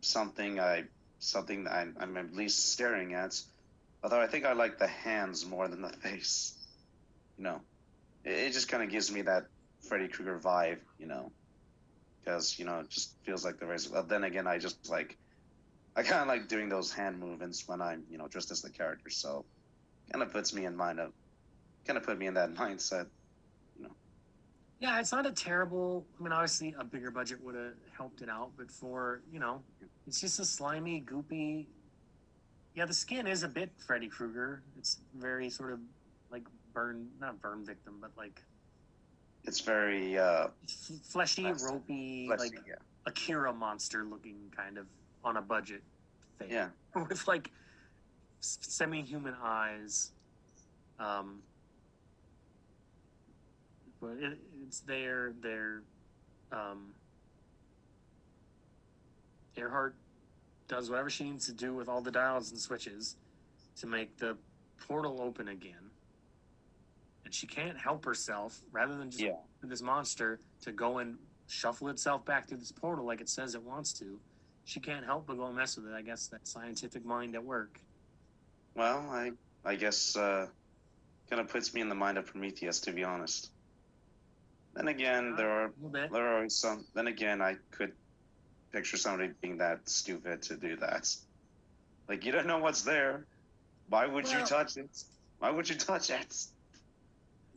[0.01, 0.83] something I
[1.17, 3.41] something that I'm, I'm at least staring at.
[4.03, 6.53] Although I think I like the hands more than the face.
[7.39, 7.61] You know,
[8.23, 9.47] it, it just kind of gives me that
[9.81, 10.77] Freddy Krueger vibe.
[10.99, 11.31] You know,
[12.19, 13.87] because you know it just feels like the race.
[13.87, 15.17] But then again, I just like
[15.95, 18.69] I kind of like doing those hand movements when I'm you know dressed as the
[18.69, 19.09] character.
[19.09, 19.43] So
[20.11, 21.13] kind of puts me in mind of
[21.85, 23.07] kind of put me in that mindset.
[24.79, 26.05] Yeah, it's not a terrible.
[26.17, 29.61] I mean, obviously, a bigger budget would have helped it out, but for you know,
[30.07, 31.65] it's just a slimy, goopy.
[32.75, 34.61] Yeah, the skin is a bit Freddy Krueger.
[34.77, 35.79] It's very sort of
[36.31, 38.41] like burn, not burn victim, but like
[39.43, 42.75] It's very uh, f- fleshy, Fleshy, ropey, fleshy, like yeah.
[43.05, 44.85] Akira monster looking kind of
[45.25, 45.81] on a budget
[46.37, 46.51] thing.
[46.51, 46.69] Yeah.
[47.09, 47.51] with like
[48.39, 50.11] semi-human eyes.
[50.99, 51.39] Um,
[54.01, 55.33] but it, it's there.
[55.41, 55.81] There,
[56.51, 56.93] um,
[59.57, 59.95] Earhart
[60.67, 63.15] does whatever she needs to do with all the dials and switches
[63.77, 64.37] to make the
[64.87, 65.73] portal open again.
[67.25, 68.59] and she can't help herself.
[68.71, 69.35] Rather than just Yeah.
[69.61, 73.61] this monster to go and shuffle itself back through this portal like it says it
[73.61, 74.19] wants to,
[74.63, 75.93] she can't help but go and mess with it.
[75.93, 77.79] I guess that scientific mind at work.
[78.73, 79.33] Well, I
[79.63, 80.47] I guess uh,
[81.29, 83.51] kind of puts me in the mind of Prometheus, to be honest.
[84.79, 86.11] Then again, there are A little bit.
[86.13, 86.85] there are some.
[86.93, 87.91] Then again, I could
[88.71, 91.13] picture somebody being that stupid to do that.
[92.07, 93.25] Like you don't know what's there.
[93.89, 95.03] Why would you touch it?
[95.39, 96.33] Why would you touch it?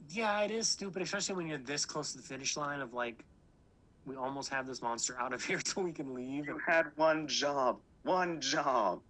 [0.08, 3.24] Yeah, it is stupid, especially when you're this close to the finish line of like,
[4.04, 6.46] we almost have this monster out of here so we can leave.
[6.46, 7.78] You had one job.
[8.02, 9.00] One job.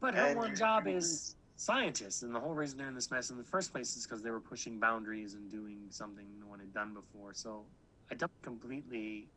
[0.00, 3.28] But her And one job is scientist, and the whole reason they're in this mess
[3.28, 6.58] in the first place is because they were pushing boundaries and doing something no one
[6.58, 7.34] had done before.
[7.34, 7.66] So
[8.10, 9.28] I don't completely.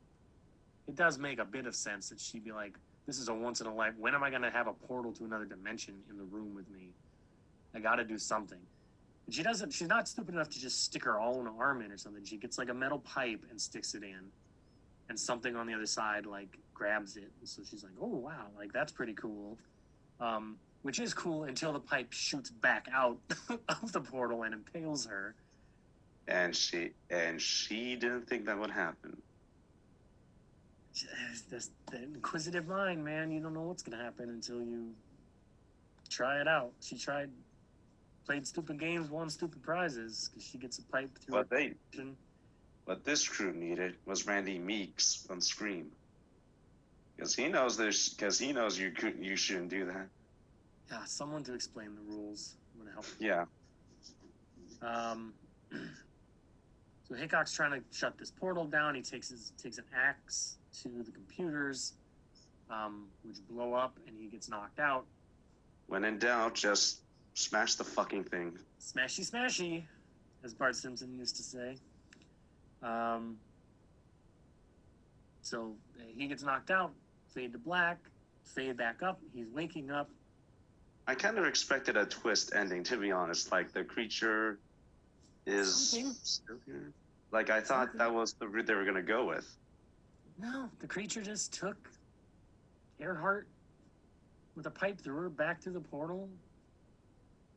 [0.87, 3.59] It does make a bit of sense that she'd be like, "This is a once
[3.59, 3.93] in a life.
[3.97, 6.69] When am I going to have a portal to another dimension in the room with
[6.69, 6.93] me?
[7.75, 8.61] I got to do something."
[9.25, 9.71] And she doesn't.
[9.71, 12.23] She's not stupid enough to just stick her own arm in or something.
[12.23, 14.31] She gets like a metal pipe and sticks it in,
[15.09, 17.31] and something on the other side like grabs it.
[17.43, 19.57] So she's like, "Oh wow, like that's pretty cool."
[20.21, 23.17] Um, which is cool until the pipe shoots back out
[23.69, 25.33] of the portal and impales her.
[26.27, 29.17] And she and she didn't think that would happen.
[30.95, 34.91] Uh, this, the inquisitive mind, man, you don't know what's gonna happen until you
[36.09, 36.71] try it out.
[36.81, 37.29] She tried,
[38.25, 41.35] played stupid games, won stupid prizes because she gets a pipe through.
[41.35, 41.73] What they
[42.85, 45.91] what this crew needed was Randy Meeks on Scream.
[47.15, 48.09] Because he knows this.
[48.09, 50.07] Because he knows you could you shouldn't do that.
[50.93, 53.05] Yeah, someone to explain the rules would help.
[53.19, 53.45] Yeah.
[54.83, 55.33] Um,
[57.07, 58.93] so Hickok's trying to shut this portal down.
[58.93, 61.93] He takes his takes an axe to the computers,
[62.69, 65.05] um, which blow up, and he gets knocked out.
[65.87, 66.99] When in doubt, just
[67.33, 68.55] smash the fucking thing.
[68.79, 69.83] Smashy, smashy,
[70.43, 71.77] as Bart Simpson used to say.
[72.83, 73.37] Um,
[75.41, 75.73] so
[76.15, 76.91] he gets knocked out.
[77.33, 77.97] Fade to black.
[78.43, 79.19] Fade back up.
[79.33, 80.11] He's waking up.
[81.07, 83.51] I kind of expected a twist ending, to be honest.
[83.51, 84.57] Like the creature
[85.45, 86.13] is Something.
[86.23, 86.91] still here.
[87.31, 87.97] Like I thought Something.
[87.99, 89.57] that was the route they were gonna go with.
[90.39, 91.89] No, the creature just took
[92.99, 93.47] Earhart
[94.55, 96.29] with a pipe through her back through the portal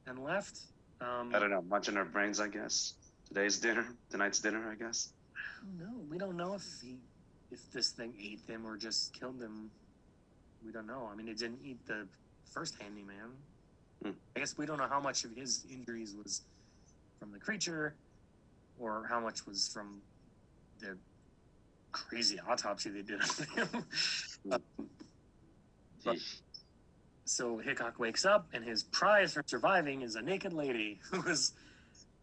[0.07, 0.59] and left.
[1.01, 2.95] Um, I don't know, munching our brains, I guess.
[3.29, 5.13] Today's dinner, tonight's dinner, I guess.
[5.37, 6.01] I don't know.
[6.11, 6.97] We don't know if he,
[7.51, 9.71] if this thing ate them or just killed them.
[10.65, 11.09] We don't know.
[11.13, 12.07] I mean, it didn't eat the
[12.53, 13.31] first handyman.
[14.03, 14.11] Hmm.
[14.37, 16.43] I guess we don't know how much of his injuries was
[17.19, 17.95] from the creature,
[18.79, 20.01] or how much was from
[20.81, 20.97] the
[21.93, 23.85] crazy autopsy they did on him.
[26.05, 26.19] But-
[27.25, 31.53] So Hickok wakes up, and his prize for surviving is a naked lady who is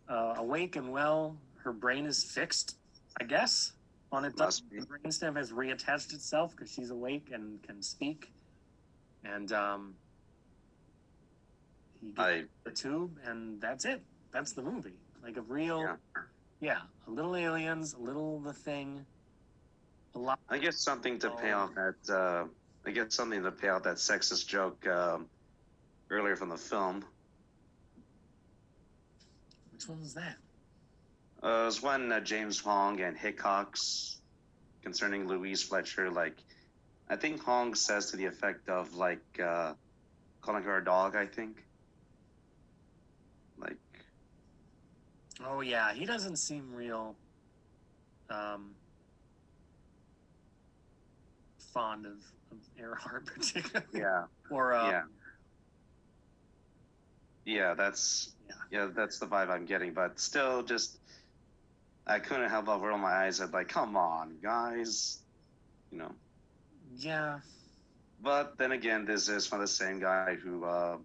[0.08, 1.36] uh, awake and well.
[1.58, 2.78] Her brain is fixed,
[3.20, 3.74] I guess.
[4.14, 4.80] On its Must be.
[4.80, 8.32] the brainstem has reattached itself because she's awake and can speak.
[9.26, 9.96] And um,
[12.18, 14.02] I the tube, and that's it.
[14.32, 14.94] That's the movie.
[15.24, 15.96] Like a real, Yeah.
[16.60, 19.06] yeah, a little aliens, a little the thing,
[20.16, 20.40] a lot.
[20.50, 22.14] I guess something to pay off that.
[22.14, 22.46] Uh,
[22.86, 25.28] I guess something to pay off that sexist joke um,
[26.10, 27.06] earlier from the film.
[29.72, 30.36] Which one was that?
[31.42, 34.18] Uh, it was when uh, James Hong and Hickox
[34.82, 36.10] concerning Louise Fletcher.
[36.10, 36.38] Like,
[37.10, 39.74] I think Hong says to the effect of like uh,
[40.42, 41.16] calling her a dog.
[41.16, 41.64] I think.
[43.58, 43.78] Like,
[45.46, 47.16] Oh yeah, he doesn't seem real
[48.30, 48.72] um
[51.74, 52.14] fond of,
[52.52, 53.88] of Earhart particularly.
[53.94, 55.02] yeah, Or uh yeah,
[57.46, 57.74] yeah.
[57.74, 58.56] That's Yeah.
[58.72, 59.94] yeah, that's the vibe I'm getting.
[59.94, 61.00] But still, just
[62.06, 65.20] I couldn't help but roll my eyes at like, come on, guys,
[65.92, 66.12] you know.
[66.98, 67.40] yeah.
[68.22, 70.98] But then again, this is from the same guy who uh,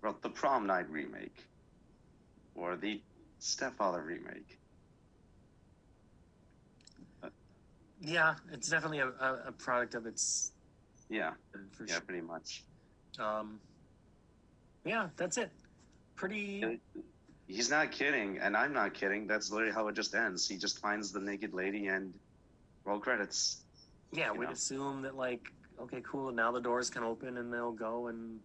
[0.00, 1.36] wrote the Prom Night remake,
[2.54, 3.02] or the
[3.44, 4.58] Stepfather remake.
[8.00, 10.52] Yeah, it's definitely a, a, product of its
[11.10, 12.64] Yeah, for yeah, pretty much.
[13.18, 13.60] Um
[14.86, 15.50] yeah, that's it.
[16.16, 16.80] Pretty
[17.46, 19.26] He's not kidding, and I'm not kidding.
[19.26, 20.48] That's literally how it just ends.
[20.48, 22.14] He just finds the naked lady and
[22.86, 23.64] roll credits.
[24.10, 24.52] yeah, we'd know.
[24.52, 25.42] assume that like,
[25.78, 28.40] okay, cool, now the doors can open and they'll go and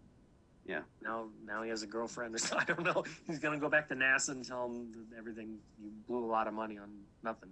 [0.66, 0.80] Yeah.
[1.02, 3.04] Now now he has a girlfriend or so I don't know.
[3.26, 6.46] He's gonna go back to NASA and tell him that everything you blew a lot
[6.46, 6.90] of money on
[7.22, 7.50] nothing.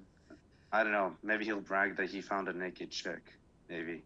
[0.72, 1.14] I don't know.
[1.22, 3.32] Maybe he'll brag that he found a naked chick.
[3.70, 4.02] Maybe.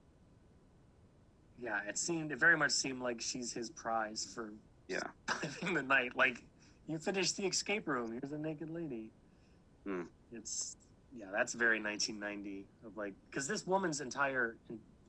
[1.61, 4.53] Yeah, it seemed it very much seemed like she's his prize for
[4.89, 5.01] Yeah.
[5.63, 6.17] the night.
[6.17, 6.43] Like
[6.87, 8.13] you finished the escape room.
[8.21, 9.11] Here's a naked lady.
[9.85, 10.03] Hmm.
[10.33, 10.77] It's
[11.15, 14.57] yeah, that's very 1990 of like because this woman's entire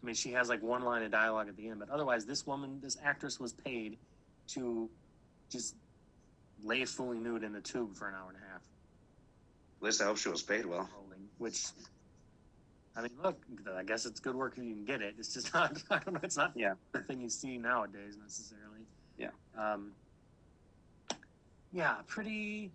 [0.03, 2.45] I mean she has like one line of dialogue at the end, but otherwise this
[2.45, 3.97] woman, this actress was paid
[4.49, 4.89] to
[5.49, 5.75] just
[6.61, 8.61] lay fully nude in a tube for an hour and a half,
[9.79, 10.89] At least I hope she was paid well.
[11.37, 11.65] Which
[12.95, 13.41] I mean, look,
[13.75, 15.15] I guess it's good work if you can get it.
[15.17, 15.81] It's just not.
[15.89, 16.19] I don't know.
[16.21, 16.73] It's not Yeah.
[16.91, 18.81] the thing you see nowadays necessarily.
[19.17, 19.29] Yeah.
[19.57, 19.91] Um.
[21.71, 22.71] Yeah, pretty.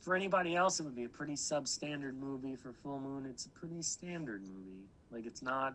[0.00, 2.54] For anybody else, it would be a pretty substandard movie.
[2.54, 4.84] For Full Moon, it's a pretty standard movie.
[5.10, 5.74] Like it's not.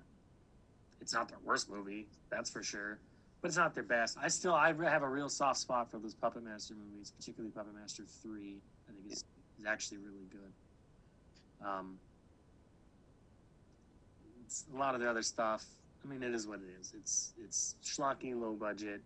[1.02, 2.98] It's not their worst movie, that's for sure.
[3.42, 4.18] But it's not their best.
[4.22, 7.76] I still I have a real soft spot for those Puppet Master movies, particularly Puppet
[7.76, 8.58] Master Three.
[8.90, 9.24] I think is
[9.60, 11.68] is actually really good.
[11.68, 11.98] Um,
[14.46, 15.66] it's a lot of the other stuff.
[16.04, 16.94] I mean, it is what it is.
[16.96, 19.02] It's it's schlocky, low budget,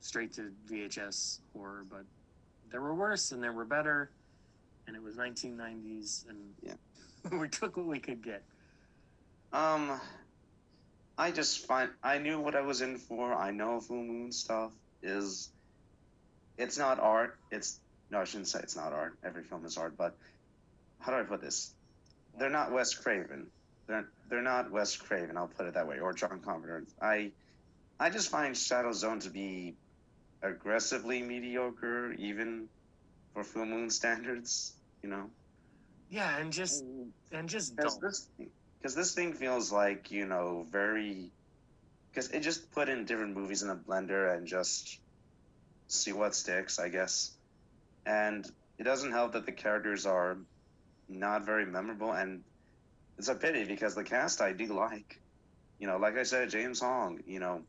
[0.00, 1.84] straight to VHS horror.
[1.88, 2.04] But
[2.70, 4.10] there were worse and there were better,
[4.86, 6.74] and it was 1990s, and Yeah.
[7.38, 8.42] we took what we could get.
[9.52, 10.00] Um,
[11.18, 13.34] I just find I knew what I was in for.
[13.34, 14.72] I know Full Moon stuff
[15.02, 15.50] is.
[16.56, 17.38] It's not art.
[17.50, 17.80] It's
[18.10, 19.16] no, I shouldn't say it's not art.
[19.24, 20.16] Every film is art, but
[20.98, 21.72] how do I put this?
[22.38, 23.46] They're not Wes Craven.
[23.86, 25.36] They're they're not Wes Craven.
[25.36, 26.84] I'll put it that way, or John Carpenter.
[27.00, 27.32] I
[27.98, 29.74] I just find Shadow Zone to be
[30.42, 32.68] aggressively mediocre, even
[33.34, 34.74] for Full Moon standards.
[35.02, 35.30] You know.
[36.10, 36.84] Yeah, and just
[37.32, 38.28] and just this,
[38.80, 41.30] because this thing feels like you know very,
[42.10, 44.98] because it just put in different movies in a blender and just
[45.88, 47.32] see what sticks, I guess.
[48.06, 50.38] And it doesn't help that the characters are
[51.08, 52.42] not very memorable, and
[53.18, 55.20] it's a pity because the cast I do like.
[55.78, 57.20] You know, like I said, James Hong.
[57.26, 57.62] You know,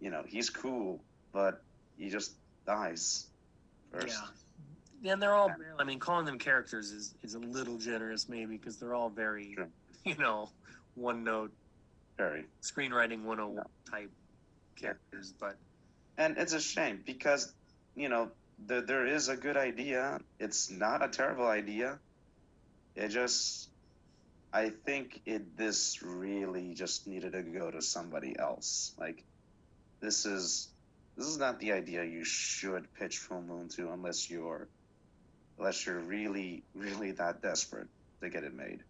[0.00, 1.00] you know he's cool,
[1.32, 1.62] but
[1.96, 2.32] he just
[2.66, 3.26] dies
[3.92, 4.08] first.
[4.08, 5.12] Yeah.
[5.12, 8.78] And they're all, I mean, calling them characters is, is a little generous, maybe, because
[8.78, 9.68] they're all very, Sure.
[10.08, 10.48] You know,
[10.94, 11.52] one note
[12.16, 12.44] Very.
[12.62, 14.10] screenwriting 101 type
[14.76, 15.34] characters.
[15.38, 15.56] But
[16.16, 17.52] and it's a shame because
[17.94, 18.30] you know
[18.66, 20.20] there, there is a good idea.
[20.38, 21.98] It's not a terrible idea.
[22.96, 23.68] It just
[24.50, 28.92] i think it this really just needed to go to somebody else.
[28.98, 29.22] Like
[30.00, 30.68] this is
[31.16, 34.68] this is not the idea you should pitch full moon to unless you're
[35.58, 37.88] unless you're really really that desperate
[38.22, 38.82] to get it made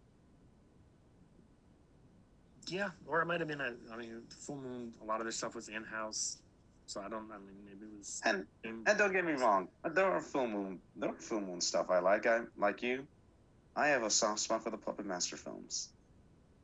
[2.71, 5.31] yeah, or it might have been a, I mean, Full Moon, a lot of their
[5.31, 6.37] stuff was in house.
[6.89, 8.19] So I don't, I mean, maybe it was.
[8.25, 11.91] and And don't get me wrong, there are full moon, there are full moon stuff
[11.91, 12.25] I like.
[12.25, 13.05] I like you.
[13.75, 15.89] I have a soft spot for the Puppet Master films.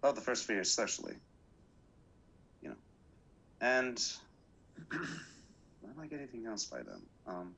[0.01, 1.13] Love the first few especially.
[2.63, 2.75] You know,
[3.61, 4.03] and
[4.91, 4.97] I
[5.95, 7.03] like anything else by them.
[7.27, 7.55] Um,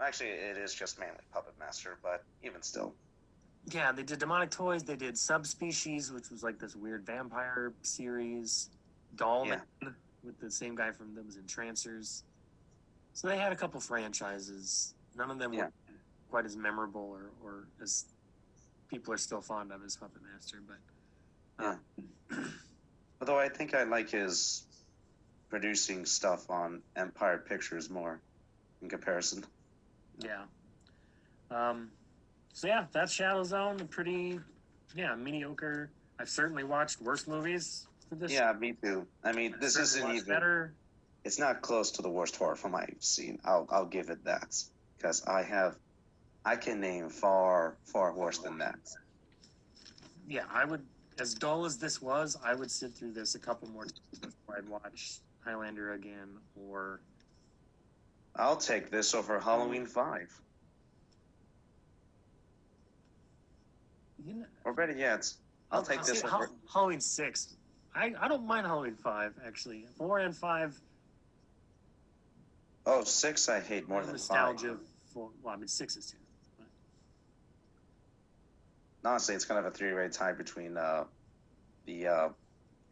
[0.00, 2.94] actually, it is just mainly Puppet Master, but even still,
[3.70, 4.82] Yeah, they did Demonic Toys.
[4.82, 8.70] They did Subspecies, which was like this weird vampire series.
[9.16, 9.60] Dollman
[10.24, 12.24] with the same guy from that was in Trancers.
[13.12, 14.94] So they had a couple franchises.
[15.16, 15.64] None of them Yeah.
[15.64, 15.72] were
[16.30, 18.06] quite as memorable or, or as
[18.88, 20.62] people are still fond of as Puppet Master.
[21.58, 21.76] But uh,
[23.20, 24.64] although I think I like his
[25.50, 28.18] producing stuff on Empire Pictures more
[28.80, 29.44] in comparison.
[30.18, 30.44] yeah.
[31.50, 31.90] Um,
[32.52, 33.86] so yeah, that's Shadow Zone.
[33.88, 34.40] Pretty,
[34.94, 35.90] yeah, mediocre.
[36.18, 37.86] I've certainly watched worse movies
[38.18, 38.32] this.
[38.32, 39.06] Yeah, me too.
[39.24, 40.28] I mean, I've this isn't even.
[40.28, 40.74] better.
[41.24, 43.38] it's not close to the worst horror film I've seen.
[43.44, 44.54] I'll I'll give it that
[44.96, 45.76] because I have
[46.44, 48.78] I can name far far worse than that.
[50.28, 50.82] yeah, I would,
[51.18, 54.56] as dull as this was, I would sit through this a couple more times before
[54.58, 57.00] I'd watch Highlander again or
[58.36, 60.32] I'll take this over Halloween Five,
[64.26, 65.32] you know, or better yet,
[65.70, 66.22] I'll take this.
[66.22, 67.56] Hal- Halloween six.
[67.94, 69.84] I, I don't mind Halloween five actually.
[69.98, 70.78] Four and five
[72.84, 74.68] Oh, six I hate more than nostalgia.
[74.70, 74.78] five.
[75.12, 76.16] For, well, I mean six is too.
[79.04, 81.04] Honestly, it's kind of a three-way tie between uh,
[81.86, 82.28] the uh,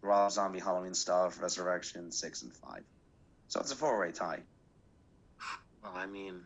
[0.02, 2.82] Rob Zombie Halloween stuff, Resurrection, six and five.
[3.48, 4.40] So it's a four-way tie.
[5.82, 6.40] Well, I mean,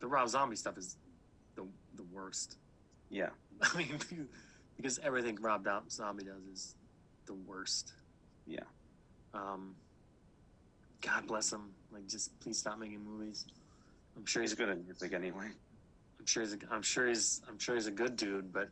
[0.00, 0.96] the Rob Zombie stuff is
[1.54, 1.62] the
[1.96, 2.56] the worst.
[3.10, 3.30] Yeah,
[3.62, 3.98] I mean,
[4.76, 6.74] because everything Rob Zombie does is
[7.26, 7.92] the worst.
[8.46, 8.60] yeah.
[9.34, 9.74] Um,
[11.00, 11.70] God bless him.
[11.92, 13.46] Like, just please stop making movies.
[14.16, 15.46] I'm sure He's he's good at music anyway.
[16.18, 16.54] I'm sure he's.
[16.54, 17.40] A, I'm sure he's.
[17.48, 18.68] I'm sure he's a good dude, but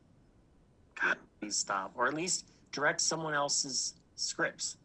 [1.00, 4.76] God, please stop, or at least direct someone else's scripts.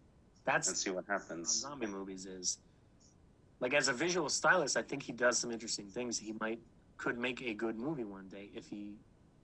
[0.45, 1.51] And That's see what what happens.
[1.61, 2.57] zombie movies is.
[3.59, 6.17] Like as a visual stylist, I think he does some interesting things.
[6.19, 6.59] He might
[6.97, 8.93] could make a good movie one day if he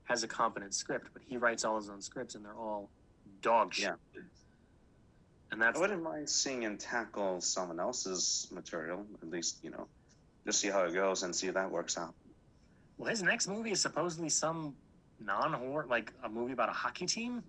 [0.07, 1.09] has a competent script.
[1.13, 2.89] But he writes all his own scripts, and they're all
[3.41, 3.93] dog shit.
[4.15, 4.21] Yeah.
[5.51, 9.87] And that's I wouldn't mind seeing him tackle someone else's material, at least, you know,
[10.45, 12.13] just see how it goes and see if that works out.
[12.97, 14.75] well, his next movie is supposedly some
[15.19, 17.43] non-horror, like a movie about a hockey team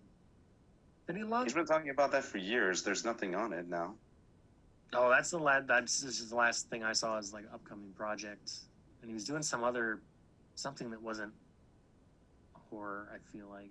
[1.07, 1.47] that he loves.
[1.47, 2.83] He's been talking about that for years.
[2.83, 3.95] There's nothing on it now.
[4.93, 5.67] Oh, that's the last.
[5.67, 8.53] That's this is the last thing I saw as like upcoming project,
[9.03, 10.01] and he was doing some other
[10.55, 11.33] something that wasn't
[12.71, 13.09] horror.
[13.13, 13.71] I feel like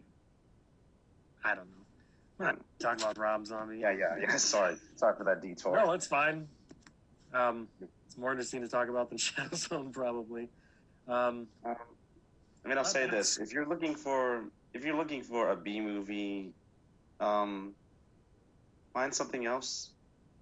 [1.44, 1.86] I don't know.
[2.38, 3.80] We're not talking about Rob Zombie.
[3.80, 4.36] Yeah, yeah, yeah.
[4.38, 4.76] Sorry.
[4.96, 5.76] Sorry for that detour.
[5.76, 6.48] No, it's fine.
[7.34, 7.68] Um,
[8.06, 10.50] it's more interesting to talk about than Shadow Zone, probably.
[11.08, 11.76] Um, Um,
[12.64, 14.44] I mean, I'll say this: if you're looking for
[14.74, 16.54] if you're looking for a B movie,
[17.20, 17.74] um,
[18.94, 19.92] find something else.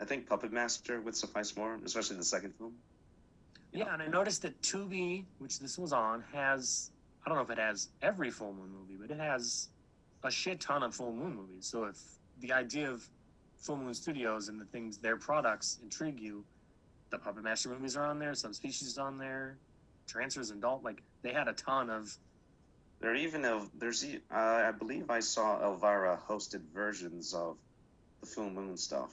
[0.02, 2.74] I think Puppet Master would suffice more, especially the second film.
[3.72, 3.92] You yeah, know?
[3.94, 6.92] and I noticed that Tubi, which this was on, has
[7.26, 9.70] I don't know if it has every full moon movie, but it has
[10.24, 11.66] a shit ton of full moon movies.
[11.66, 11.98] So if
[12.40, 13.08] the idea of
[13.58, 16.44] Full Moon Studios and the things their products intrigue you,
[17.10, 19.58] the Puppet Master movies are on there, Subspecies is on there,
[20.08, 22.16] Trancers and Adult, like they had a ton of
[23.00, 27.58] There are even a, there's uh, I believe I saw Elvira hosted versions of
[28.22, 29.12] the Full Moon stuff.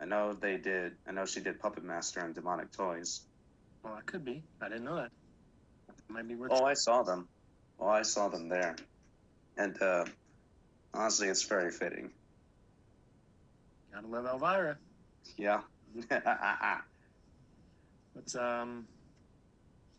[0.00, 0.96] I know they did.
[1.06, 3.20] I know she did Puppet Master and Demonic Toys.
[3.84, 4.42] well, it could be.
[4.60, 5.12] I didn't know that.
[6.08, 6.50] Might be worth.
[6.52, 7.28] Oh, I saw them.
[7.80, 8.76] Oh, I saw them there,
[9.56, 10.04] and uh,
[10.94, 12.10] honestly, it's very fitting.
[13.92, 14.76] Gotta love Elvira.
[15.36, 15.60] Yeah.
[18.14, 18.86] But um,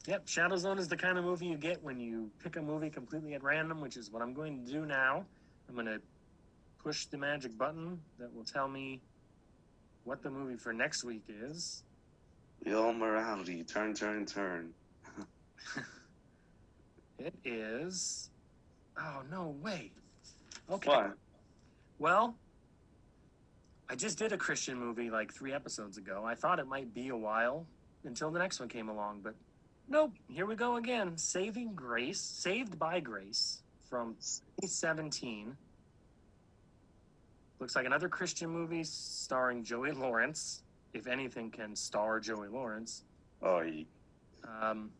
[0.06, 2.92] yep, Shadow Zone is the kind of movie you get when you pick a movie
[2.92, 5.26] completely at random, which is what I'm going to do now.
[5.68, 6.00] I'm going to
[6.84, 9.02] push the magic button that will tell me
[10.04, 11.84] what the movie for next week is.
[12.64, 14.74] the old morality, turn, turn, turn.
[17.24, 18.30] It is.
[19.00, 19.56] Oh no!
[19.62, 19.94] Wait.
[20.70, 20.90] Okay.
[20.90, 21.14] What?
[22.00, 22.36] Well,
[23.90, 26.24] I just did a Christian movie like three episodes ago.
[26.26, 27.66] I thought it might be a while
[28.04, 29.36] until the next one came along, but
[29.88, 30.12] nope.
[30.28, 31.18] Here we go again.
[31.18, 34.16] Saving Grace, Saved by Grace from
[34.62, 35.56] 2017.
[37.60, 40.62] Looks like another Christian movie starring Joey Lawrence.
[40.94, 43.04] If anything can star Joey Lawrence.
[43.42, 43.88] Oh, ye-
[44.62, 44.92] Um,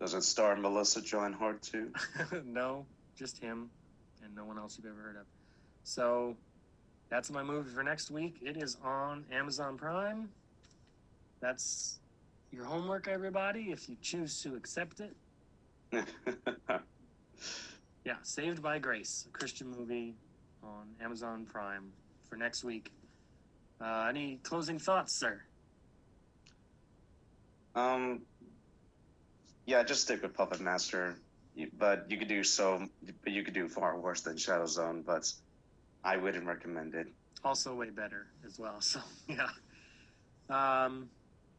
[0.00, 1.92] does it star Melissa Joan Hart too?
[2.44, 2.86] no,
[3.16, 3.70] just him
[4.24, 5.26] and no one else you've ever heard of.
[5.84, 6.36] So
[7.08, 8.36] that's my movie for next week.
[8.42, 10.28] It is on Amazon Prime.
[11.40, 11.98] That's
[12.52, 15.16] your homework, everybody, if you choose to accept it.
[18.04, 20.14] Yeah, Saved by Grace, a Christian movie
[20.62, 21.92] on Amazon Prime
[22.26, 22.90] for next week.
[23.82, 25.42] Uh, any closing thoughts, sir?
[27.74, 28.22] um,
[29.68, 31.14] yeah, just stick with Puppet Master.
[31.76, 32.88] But you could do so,
[33.22, 35.02] but you could do far worse than Shadow Zone.
[35.06, 35.30] But
[36.02, 37.08] I wouldn't recommend it.
[37.44, 38.80] Also, way better as well.
[38.80, 39.48] So, yeah.
[40.48, 41.10] Um,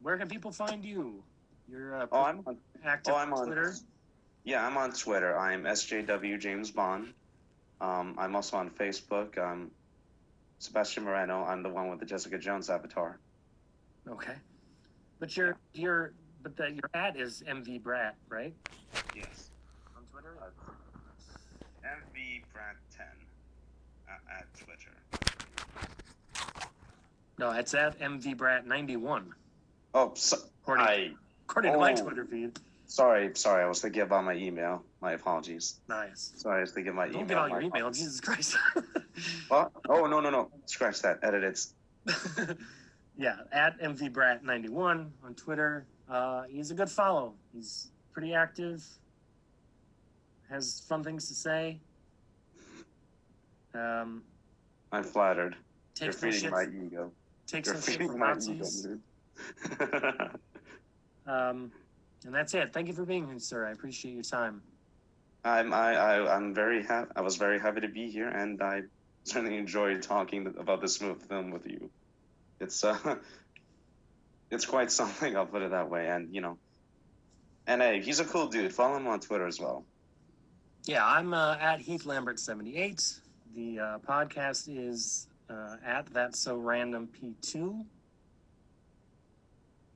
[0.01, 1.23] where can people find you?
[1.69, 3.75] You're uh, Oh, I'm on active Oh, I'm on on Twitter.
[4.43, 5.37] Yeah, I'm on Twitter.
[5.37, 7.13] I'm SJW James Bond.
[7.79, 9.37] Um, I'm also on Facebook.
[9.37, 9.69] I'm
[10.57, 11.43] Sebastian Moreno.
[11.43, 13.19] I'm the one with the Jessica Jones avatar.
[14.07, 14.35] Okay.
[15.19, 18.53] But your your but that your at is MV Brat, right?
[19.15, 19.49] Yes.
[19.95, 20.35] On Twitter?
[20.41, 20.71] Uh,
[21.83, 23.05] MV Brad 10
[24.07, 24.99] uh, at Twitter.
[27.37, 29.33] No, it's at MV Brat ninety one.
[29.93, 31.11] Oh, so, According, I.
[31.47, 31.95] according to my oh.
[31.95, 32.59] Twitter feed.
[32.85, 33.63] Sorry, sorry.
[33.63, 34.83] I was thinking about my email.
[34.99, 35.79] My apologies.
[35.87, 36.33] Nice.
[36.35, 37.27] Sorry, I was thinking my Don't email.
[37.27, 38.03] get all your email, apologies.
[38.03, 38.57] Jesus Christ.
[39.49, 39.71] What?
[39.89, 40.49] Oh no no no!
[40.65, 41.19] Scratch that.
[41.23, 42.57] Edit it.
[43.17, 45.85] yeah, at MVBrat91 on Twitter.
[46.09, 47.33] Uh, he's a good follow.
[47.53, 48.83] He's pretty active.
[50.49, 51.79] Has fun things to say.
[53.73, 54.23] Um,
[54.91, 55.55] I'm flattered.
[56.01, 57.11] You're feeding my ego.
[57.45, 58.85] Takes You're some shit feeding from my Nazis.
[58.85, 58.97] ego,
[59.69, 60.31] dude.
[61.29, 61.71] Um,
[62.25, 62.73] and that's it.
[62.73, 63.67] Thank you for being here, sir.
[63.67, 64.61] I appreciate your time.
[65.45, 67.11] I'm I, I I'm very happy.
[67.15, 68.81] I was very happy to be here, and I
[69.23, 71.89] certainly enjoyed talking about this film with you.
[72.59, 72.97] It's uh,
[74.51, 75.35] it's quite something.
[75.35, 76.07] I'll put it that way.
[76.09, 76.57] And you know,
[77.67, 78.73] and hey, he's a cool dude.
[78.73, 79.85] Follow him on Twitter as well.
[80.85, 83.03] Yeah, I'm uh, at Heath Lambert seventy eight.
[83.55, 87.85] The uh, podcast is uh, at That's So Random P two.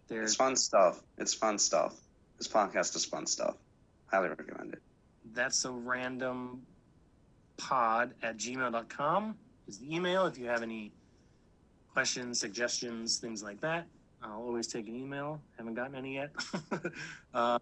[0.02, 1.02] It's There's fun stuff.
[1.18, 1.96] It's fun stuff.
[2.38, 3.56] This podcast is fun stuff.
[4.08, 4.82] Highly recommend it.
[5.34, 6.62] That's So Random
[7.58, 9.36] Pod at gmail.com
[9.68, 10.26] is the email.
[10.26, 10.92] If you have any
[11.94, 13.86] questions, suggestions, things like that,
[14.24, 15.42] I'll always take an email.
[15.58, 16.32] Haven't gotten any yet.
[17.34, 17.60] uh,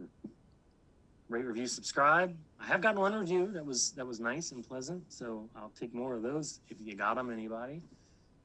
[1.29, 2.35] rate, review, subscribe.
[2.59, 5.93] I have gotten one review that was that was nice and pleasant, so I'll take
[5.93, 7.31] more of those if you got them.
[7.31, 7.81] Anybody?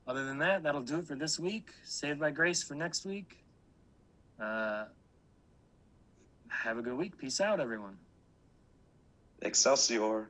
[0.06, 1.70] Other than that, that'll do it for this week.
[1.84, 3.44] Saved by Grace for next week.
[4.40, 4.84] Uh,
[6.48, 7.18] have a good week.
[7.18, 7.96] Peace out, everyone.
[9.42, 10.28] Excelsior.